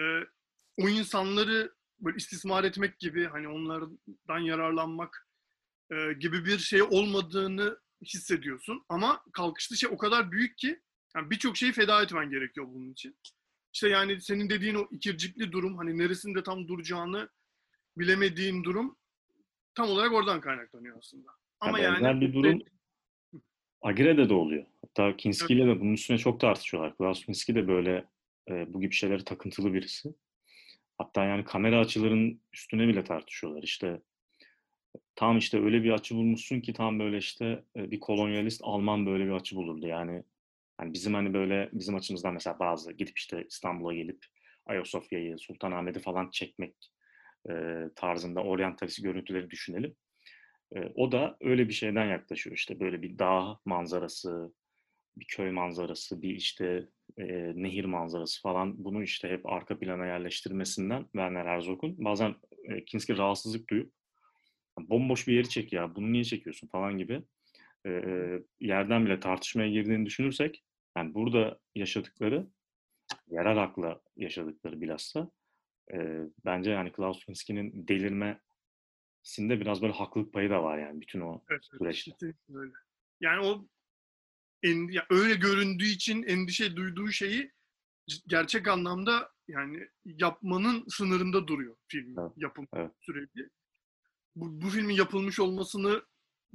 e, 0.00 0.04
o 0.76 0.88
insanları 0.88 1.74
böyle 2.00 2.16
istismar 2.16 2.64
etmek 2.64 2.98
gibi 2.98 3.26
hani 3.26 3.48
onlardan 3.48 4.38
yararlanmak 4.38 5.28
e, 5.90 6.12
gibi 6.12 6.44
bir 6.44 6.58
şey 6.58 6.82
olmadığını 6.82 7.78
hissediyorsun. 8.02 8.84
Ama 8.88 9.22
kalkışlı 9.32 9.76
şey 9.76 9.90
o 9.92 9.98
kadar 9.98 10.32
büyük 10.32 10.58
ki 10.58 10.80
yani 11.16 11.30
birçok 11.30 11.56
şeyi 11.56 11.72
feda 11.72 12.02
etmen 12.02 12.30
gerekiyor 12.30 12.66
bunun 12.68 12.92
için. 12.92 13.18
İşte 13.72 13.88
yani 13.88 14.20
senin 14.20 14.50
dediğin 14.50 14.74
o 14.74 14.88
ikircikli 14.90 15.52
durum 15.52 15.76
hani 15.76 15.98
neresinde 15.98 16.42
tam 16.42 16.68
duracağını 16.68 17.28
bilemediğin 17.96 18.64
durum 18.64 18.96
tam 19.74 19.88
olarak 19.88 20.12
oradan 20.12 20.40
kaynaklanıyor 20.40 20.98
aslında. 20.98 21.30
Ama 21.60 21.78
Ya 21.78 21.84
yani 21.84 21.94
benzer 21.94 22.20
bir 22.20 22.34
durum 22.34 22.62
Agre'de 23.84 24.28
de 24.28 24.34
oluyor. 24.34 24.64
Hatta 24.80 25.16
Kinski 25.16 25.54
ile 25.54 25.66
de 25.66 25.80
bunun 25.80 25.92
üstüne 25.92 26.18
çok 26.18 26.40
tartışıyorlar. 26.40 26.96
Klaus 26.96 27.24
Kinski 27.24 27.54
de 27.54 27.68
böyle 27.68 28.04
e, 28.50 28.74
bu 28.74 28.80
gibi 28.80 28.94
şeylere 28.94 29.24
takıntılı 29.24 29.74
birisi. 29.74 30.14
Hatta 30.98 31.24
yani 31.24 31.44
kamera 31.44 31.80
açılarının 31.80 32.40
üstüne 32.52 32.88
bile 32.88 33.04
tartışıyorlar. 33.04 33.62
İşte 33.62 34.00
tam 35.14 35.38
işte 35.38 35.60
öyle 35.64 35.82
bir 35.82 35.90
açı 35.90 36.14
bulmuşsun 36.14 36.60
ki 36.60 36.72
tam 36.72 36.98
böyle 36.98 37.18
işte 37.18 37.64
e, 37.76 37.90
bir 37.90 38.00
kolonyalist 38.00 38.60
Alman 38.64 39.06
böyle 39.06 39.26
bir 39.26 39.30
açı 39.30 39.56
bulurdu. 39.56 39.86
Yani 39.86 40.22
hani 40.78 40.92
bizim 40.92 41.14
hani 41.14 41.34
böyle 41.34 41.70
bizim 41.72 41.94
açımızdan 41.94 42.34
mesela 42.34 42.58
bazı 42.58 42.92
gidip 42.92 43.18
işte 43.18 43.44
İstanbul'a 43.48 43.94
gelip 43.94 44.26
Ayasofya'yı, 44.66 45.38
Sultanahmet'i 45.38 46.00
falan 46.00 46.30
çekmek 46.30 46.74
e, 47.50 47.54
tarzında 47.96 48.42
oryantalist 48.44 49.02
görüntüleri 49.02 49.50
düşünelim. 49.50 49.94
O 50.94 51.12
da 51.12 51.36
öyle 51.40 51.68
bir 51.68 51.72
şeyden 51.72 52.06
yaklaşıyor. 52.06 52.56
İşte 52.56 52.80
böyle 52.80 53.02
bir 53.02 53.18
dağ 53.18 53.58
manzarası, 53.64 54.52
bir 55.16 55.24
köy 55.24 55.50
manzarası, 55.50 56.22
bir 56.22 56.30
işte 56.34 56.88
e, 57.18 57.26
nehir 57.54 57.84
manzarası 57.84 58.42
falan. 58.42 58.84
Bunu 58.84 59.02
işte 59.02 59.28
hep 59.28 59.46
arka 59.46 59.78
plana 59.78 60.06
yerleştirmesinden 60.06 61.02
Werner 61.02 61.46
Herzog'un 61.46 62.04
bazen 62.04 62.34
e, 62.64 62.84
Kinski 62.84 63.18
rahatsızlık 63.18 63.70
duyup 63.70 63.92
bomboş 64.78 65.28
bir 65.28 65.34
yeri 65.34 65.48
çek 65.48 65.72
ya 65.72 65.94
bunu 65.94 66.12
niye 66.12 66.24
çekiyorsun? 66.24 66.68
falan 66.68 66.98
gibi 66.98 67.22
e, 67.86 67.90
yerden 68.60 69.06
bile 69.06 69.20
tartışmaya 69.20 69.70
girdiğini 69.70 70.06
düşünürsek 70.06 70.64
yani 70.96 71.14
burada 71.14 71.58
yaşadıkları 71.74 72.46
yerel 73.30 73.62
akla 73.62 74.00
yaşadıkları 74.16 74.80
bilhassa 74.80 75.30
e, 75.92 76.20
bence 76.44 76.70
yani 76.70 76.92
Klaus 76.92 77.24
Kinski'nin 77.24 77.88
delirmesinde 79.24 79.60
biraz 79.60 79.82
böyle 79.82 79.92
haklılık 79.92 80.32
payı 80.32 80.50
da 80.50 80.62
var 80.62 80.78
yani 80.78 81.00
bütün 81.00 81.20
o 81.20 81.44
Evet, 81.50 81.62
evet, 81.72 81.78
süreçte. 81.80 82.10
kesinlikle 82.10 82.58
öyle. 82.58 82.72
Yani 83.20 83.46
o 83.46 83.66
en, 84.62 84.88
ya 84.92 85.06
öyle 85.10 85.34
göründüğü 85.34 85.86
için 85.86 86.22
endişe 86.22 86.76
duyduğu 86.76 87.10
şeyi 87.12 87.52
gerçek 88.26 88.68
anlamda 88.68 89.32
yani 89.48 89.88
yapmanın 90.04 90.84
sınırında 90.88 91.46
duruyor 91.48 91.76
film 91.88 92.18
Evet, 92.18 92.32
yapım 92.36 92.66
evet. 92.74 92.90
süreci. 93.00 93.48
Bu, 94.36 94.62
bu 94.62 94.68
filmin 94.68 94.94
yapılmış 94.94 95.40
olmasını 95.40 96.02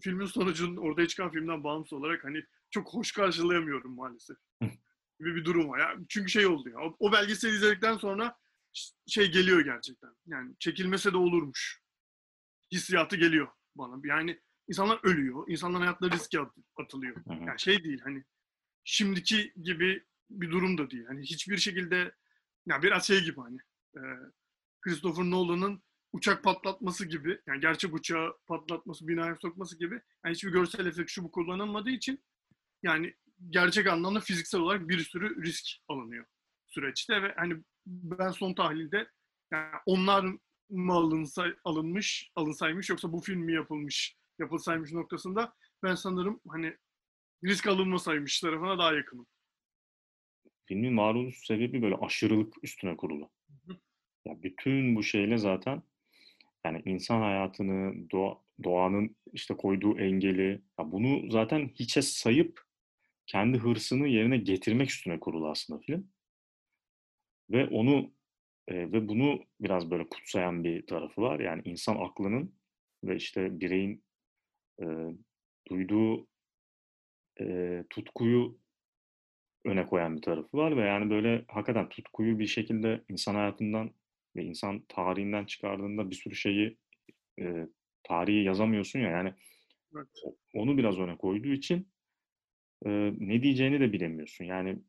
filmin 0.02 0.26
sonucunun 0.26 0.78
ortaya 0.78 1.08
çıkan 1.08 1.32
filmden 1.32 1.64
bağımsız 1.64 1.94
olarak 1.94 2.24
hani 2.24 2.44
çok 2.70 2.94
hoş 2.94 3.12
karşılayamıyorum 3.12 3.96
maalesef. 3.96 4.38
gibi 5.20 5.36
bir 5.36 5.46
durum 5.46 5.70
var. 5.70 5.80
Ya, 5.80 5.96
çünkü 6.10 6.30
şey 6.32 6.48
oldu 6.48 6.70
ya. 6.70 6.80
O, 6.80 6.96
o 7.00 7.12
belgeseli 7.12 7.52
izledikten 7.52 7.98
sonra 7.98 8.36
şey 9.08 9.32
geliyor 9.32 9.62
gerçekten. 9.62 10.16
Yani 10.26 10.56
çekilmese 10.60 11.14
de 11.14 11.18
olurmuş. 11.18 11.79
Hissiyatı 12.72 13.16
geliyor 13.16 13.48
bana. 13.76 14.08
Yani 14.08 14.40
insanlar 14.68 15.00
ölüyor. 15.04 15.46
insanların 15.48 15.82
hayatları 15.82 16.12
riske 16.12 16.40
at- 16.40 16.56
atılıyor. 16.78 17.16
Yani 17.30 17.60
şey 17.60 17.84
değil 17.84 18.02
hani 18.04 18.24
şimdiki 18.84 19.54
gibi 19.64 20.04
bir 20.30 20.52
durum 20.52 20.78
da 20.78 20.90
değil. 20.92 21.06
Hani 21.06 21.22
hiçbir 21.22 21.58
şekilde 21.58 22.16
ya 22.66 22.82
biraz 22.84 23.08
şey 23.08 23.24
gibi 23.24 23.42
hani 23.42 23.58
e, 23.96 24.02
Christopher 24.82 25.24
Nolan'ın 25.24 25.84
uçak 26.14 26.44
patlatması 26.44 27.06
gibi 27.06 27.42
yani 27.48 27.60
gerçek 27.60 27.94
uçağı 27.94 28.38
patlatması, 28.48 29.08
binaya 29.08 29.38
sokması 29.42 29.80
gibi 29.80 30.02
yani 30.26 30.36
hiçbir 30.36 30.52
görsel 30.52 30.86
efekt 30.86 31.12
şu 31.12 31.24
bu 31.24 31.32
kullanılmadığı 31.32 31.90
için 31.90 32.24
yani 32.84 33.16
gerçek 33.50 33.88
anlamda 33.88 34.20
fiziksel 34.20 34.62
olarak 34.62 34.90
bir 34.90 35.00
sürü 35.00 35.44
risk 35.44 35.66
alınıyor 35.88 36.26
süreçte 36.68 37.24
ve 37.24 37.34
hani 37.38 37.64
ben 37.86 38.32
son 38.32 38.54
tahlilde 38.54 39.10
yani 39.52 39.76
onlar 39.86 40.26
mı 40.70 40.94
alınsa, 40.94 41.46
alınmış, 41.64 42.32
alınsaymış 42.36 42.90
yoksa 42.90 43.14
bu 43.14 43.22
film 43.22 43.40
mi 43.40 43.54
yapılmış, 43.54 44.18
yapılsaymış 44.40 44.92
noktasında 44.92 45.54
ben 45.84 45.96
sanırım 45.96 46.42
hani 46.48 46.78
risk 47.46 47.68
alınmasaymış 47.68 48.40
tarafına 48.40 48.78
daha 48.78 48.94
yakınım. 48.94 49.28
Filmin 50.66 50.98
varoluş 50.98 51.46
sebebi 51.46 51.82
böyle 51.82 51.96
aşırılık 51.96 52.54
üstüne 52.64 52.98
kurulu. 52.98 53.30
hı. 53.66 53.78
Ya 54.26 54.44
bütün 54.44 54.96
bu 54.96 55.04
şeyle 55.04 55.38
zaten 55.38 55.84
Yani 56.66 56.82
insan 56.86 57.22
hayatını, 57.22 58.10
doğa, 58.12 58.42
doğanın 58.64 59.16
işte 59.34 59.58
koyduğu 59.58 60.00
engeli, 60.00 60.62
ya 60.80 60.92
bunu 60.92 61.32
zaten 61.32 61.70
hiçe 61.76 62.02
sayıp 62.02 62.62
kendi 63.28 63.58
hırsını 63.58 64.08
yerine 64.08 64.38
getirmek 64.38 64.90
üstüne 64.92 65.20
kurulu 65.20 65.50
aslında 65.50 65.80
film. 65.80 66.12
Ve 67.50 67.68
onu 67.68 68.12
e, 68.70 68.92
ve 68.92 69.08
bunu 69.08 69.40
biraz 69.60 69.92
böyle 69.92 70.10
kutsayan 70.10 70.64
bir 70.64 70.88
tarafı 70.88 71.22
var. 71.22 71.40
Yani 71.40 71.62
insan 71.66 71.96
aklının 71.96 72.56
ve 73.04 73.16
işte 73.16 73.60
bireyin 73.60 74.04
e, 74.82 74.86
duyduğu 75.70 76.28
e, 77.40 77.84
tutkuyu 77.90 78.60
öne 79.66 79.88
koyan 79.88 80.18
bir 80.18 80.22
tarafı 80.22 80.58
var 80.58 80.78
ve 80.78 80.82
yani 80.82 81.10
böyle 81.10 81.46
hakikaten 81.48 81.90
tutkuyu 81.90 82.40
bir 82.40 82.48
şekilde 82.48 83.04
insan 83.10 83.36
hayatından 83.36 83.92
ve 84.36 84.44
insan 84.44 84.86
tarihinden 84.88 85.46
çıkardığında 85.46 86.10
bir 86.10 86.16
sürü 86.16 86.36
şeyi 86.36 86.78
e, 87.40 87.68
tarihi 88.04 88.44
yazamıyorsun 88.44 89.00
ya 89.00 89.10
yani 89.10 89.34
Evet. 89.96 90.08
onu 90.54 90.78
biraz 90.78 91.00
öne 91.00 91.18
koyduğu 91.18 91.54
için 91.54 91.88
e, 92.86 92.90
ne 93.20 93.44
diyeceğini 93.44 93.80
de 93.80 93.94
bilemiyorsun. 93.94 94.46
Yani, 94.46 94.80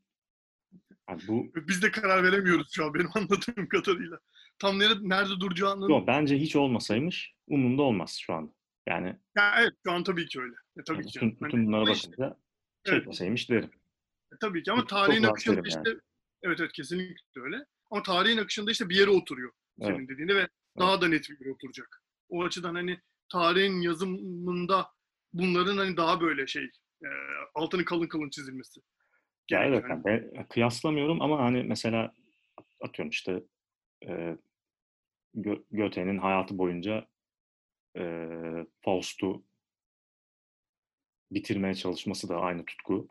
yani 1.08 1.22
bu 1.28 1.52
Biz 1.68 1.82
de 1.82 1.90
karar 1.90 2.24
veremiyoruz 2.24 2.72
şu 2.72 2.84
an 2.84 2.94
benim 2.94 3.08
anladığım 3.14 3.68
kadarıyla. 3.68 4.18
Tam 4.58 4.78
nerede, 4.78 4.98
nerede 5.08 5.40
duracağının... 5.40 5.88
yok 5.88 6.06
bence 6.06 6.36
hiç 6.38 6.56
olmasaymış 6.56 7.34
umurumda 7.46 7.82
olmaz 7.82 8.18
şu 8.20 8.32
anda. 8.34 8.52
Yani 8.88 9.16
Ya 9.36 9.54
evet 9.60 9.72
şu 9.86 9.92
an 9.92 10.04
tabii 10.04 10.26
ki 10.26 10.40
öyle. 10.40 10.54
E, 10.78 10.84
tabii 10.86 10.98
yani 10.98 11.06
ki. 11.10 11.20
bütün, 11.20 11.40
bütün 11.40 11.66
bunlara 11.66 11.80
ama 11.82 11.92
işte- 11.92 12.12
bakınca 12.12 12.36
Evet. 12.84 12.98
çekmeseymiş 12.98 13.50
derim. 13.50 13.70
E, 14.32 14.36
tabii 14.40 14.62
ki 14.62 14.72
ama 14.72 14.80
Çok 14.80 14.88
tarihin 14.88 15.22
rahat 15.22 15.32
akışında 15.32 15.60
işte 15.68 15.80
yani. 15.86 15.98
evet 16.42 16.60
evet 16.60 16.72
kesinlikle 16.72 17.40
öyle. 17.40 17.56
Ama 17.90 18.02
tarihin 18.02 18.38
akışında 18.38 18.70
işte 18.70 18.88
bir 18.88 18.96
yere 18.96 19.10
oturuyor 19.10 19.52
senin 19.82 19.98
Evet. 19.98 20.08
dediğinde 20.08 20.36
ve 20.36 20.48
daha 20.78 21.00
da 21.00 21.08
net 21.08 21.30
bir 21.30 21.40
yere 21.40 21.54
oturacak. 21.54 22.02
O 22.28 22.44
açıdan 22.44 22.74
hani 22.74 23.00
tarihin 23.32 23.80
yazımında 23.80 24.88
bunların 25.32 25.76
hani 25.76 25.96
daha 25.96 26.20
böyle 26.20 26.46
şey 26.46 26.64
e, 27.04 27.08
altını 27.54 27.84
kalın 27.84 28.06
kalın 28.08 28.30
çizilmesi. 28.30 28.80
Ya 29.50 29.64
evet, 29.64 29.84
yani 29.90 30.04
ben 30.04 30.46
kıyaslamıyorum 30.48 31.22
ama 31.22 31.38
hani 31.38 31.62
mesela 31.62 32.14
atıyorum 32.80 33.10
işte 33.10 33.42
e, 34.06 34.36
Gö- 35.36 35.64
Goethe'nin 35.70 36.18
hayatı 36.18 36.58
boyunca 36.58 37.06
e, 37.96 38.26
Faust'u 38.80 39.44
bitirmeye 41.30 41.74
çalışması 41.74 42.28
da 42.28 42.36
aynı 42.40 42.64
tutku. 42.64 43.08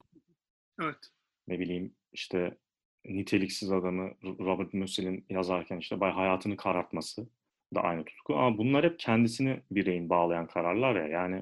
Evet. 0.81 1.11
Ne 1.47 1.59
bileyim 1.59 1.95
işte 2.13 2.57
niteliksiz 3.05 3.71
adamı 3.71 4.11
Robert 4.23 4.73
Musil'in 4.73 5.25
yazarken 5.29 5.77
işte 5.77 5.99
bay 5.99 6.11
hayatını 6.11 6.57
karartması 6.57 7.29
da 7.75 7.81
aynı 7.81 8.05
tutku. 8.05 8.35
Ama 8.35 8.57
bunlar 8.57 8.83
hep 8.85 8.99
kendisini 8.99 9.61
bireyin 9.71 10.09
bağlayan 10.09 10.47
kararlar 10.47 10.95
ya. 10.95 11.07
Yani, 11.07 11.35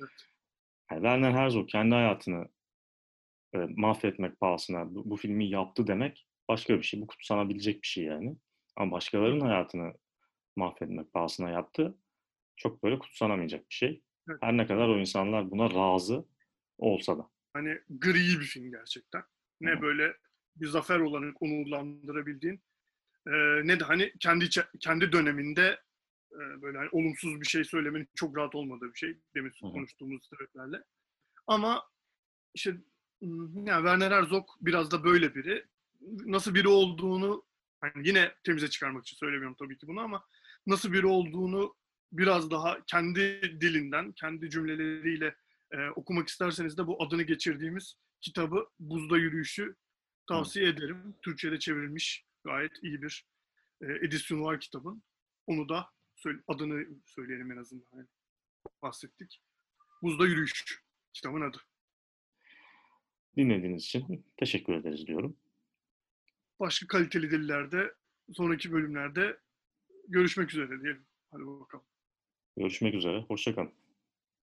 Evet. 0.00 0.10
yani 0.90 1.00
Werner 1.00 1.32
Herzog 1.32 1.68
kendi 1.68 1.94
hayatını 1.94 2.48
e, 3.54 3.58
mahvetmek 3.76 4.40
pahasına 4.40 4.94
bu, 4.94 5.10
bu 5.10 5.16
filmi 5.16 5.48
yaptı 5.48 5.86
demek 5.86 6.26
başka 6.48 6.78
bir 6.78 6.82
şey. 6.82 7.00
Bu 7.00 7.06
kutsanabilecek 7.06 7.82
bir 7.82 7.86
şey 7.86 8.04
yani. 8.04 8.36
Ama 8.76 8.92
başkalarının 8.92 9.40
hayatını 9.40 9.92
mahvetmek 10.56 11.12
pahasına 11.12 11.50
yaptı. 11.50 11.98
Çok 12.56 12.82
böyle 12.82 12.98
kutsanamayacak 12.98 13.70
bir 13.70 13.74
şey. 13.74 14.02
Evet. 14.28 14.38
Her 14.42 14.56
ne 14.56 14.66
kadar 14.66 14.88
o 14.88 14.98
insanlar 14.98 15.50
buna 15.50 15.70
razı 15.70 16.24
olsa 16.78 17.18
da. 17.18 17.30
Hani 17.52 17.78
gri 17.90 18.40
bir 18.40 18.44
film 18.44 18.70
gerçekten. 18.70 19.22
Ne 19.60 19.70
Hı 19.70 19.82
böyle 19.82 20.16
bir 20.56 20.66
zafer 20.66 20.98
olarak 20.98 21.42
onurlandırabildiğin 21.42 22.62
e, 23.26 23.32
ne 23.64 23.80
de 23.80 23.84
hani 23.84 24.12
kendi 24.20 24.48
kendi 24.80 25.12
döneminde 25.12 25.80
e, 26.32 26.62
böyle 26.62 26.78
hani 26.78 26.88
olumsuz 26.92 27.40
bir 27.40 27.46
şey 27.46 27.64
söylemenin 27.64 28.08
çok 28.14 28.36
rahat 28.36 28.54
olmadığı 28.54 28.92
bir 28.92 28.98
şey 28.98 29.18
demin 29.34 29.50
Hı 29.50 29.72
konuştuğumuz 29.72 30.28
sebeplerle. 30.28 30.84
Ama 31.46 31.82
işte 32.54 32.76
yani 33.22 33.82
Werner 33.82 34.10
Herzog 34.10 34.48
biraz 34.60 34.90
da 34.90 35.04
böyle 35.04 35.34
biri. 35.34 35.66
Nasıl 36.26 36.54
biri 36.54 36.68
olduğunu 36.68 37.44
hani 37.80 38.08
yine 38.08 38.34
temize 38.44 38.70
çıkarmak 38.70 39.06
için 39.06 39.16
söylemiyorum 39.16 39.56
tabii 39.58 39.78
ki 39.78 39.86
bunu 39.86 40.00
ama 40.00 40.24
nasıl 40.66 40.92
biri 40.92 41.06
olduğunu 41.06 41.76
biraz 42.12 42.50
daha 42.50 42.84
kendi 42.86 43.42
dilinden, 43.60 44.12
kendi 44.12 44.50
cümleleriyle 44.50 45.36
e, 45.70 45.88
okumak 45.88 46.28
isterseniz 46.28 46.78
de 46.78 46.86
bu 46.86 47.02
adını 47.02 47.22
geçirdiğimiz 47.22 47.96
kitabı 48.20 48.68
Buzda 48.78 49.18
Yürüyüşü 49.18 49.76
tavsiye 50.28 50.68
ederim. 50.68 51.16
Türkçe'de 51.22 51.58
çevrilmiş 51.58 52.24
gayet 52.44 52.72
iyi 52.82 53.02
bir 53.02 53.26
e, 53.82 53.86
edisyonu 53.92 54.42
var 54.42 54.60
kitabın. 54.60 55.02
Onu 55.46 55.68
da 55.68 55.86
söyle, 56.16 56.38
adını 56.48 56.86
söyleyelim 57.06 57.52
en 57.52 57.56
azından. 57.56 57.86
Yani 57.92 58.06
bahsettik. 58.82 59.42
Buzda 60.02 60.26
Yürüyüş 60.26 60.82
kitabın 61.12 61.40
adı. 61.40 61.58
Dinlediğiniz 63.36 63.84
için 63.84 64.24
teşekkür 64.36 64.72
ederiz 64.72 65.06
diyorum. 65.06 65.36
Başka 66.60 66.86
kaliteli 66.86 67.30
dillerde 67.30 67.94
sonraki 68.32 68.72
bölümlerde 68.72 69.38
görüşmek 70.08 70.50
üzere 70.50 70.68
diyelim. 70.82 71.06
Hadi 71.30 71.46
bakalım. 71.46 71.84
Görüşmek 72.56 72.94
üzere. 72.94 73.20
Hoşça 73.20 73.54
kalın. 73.54 73.72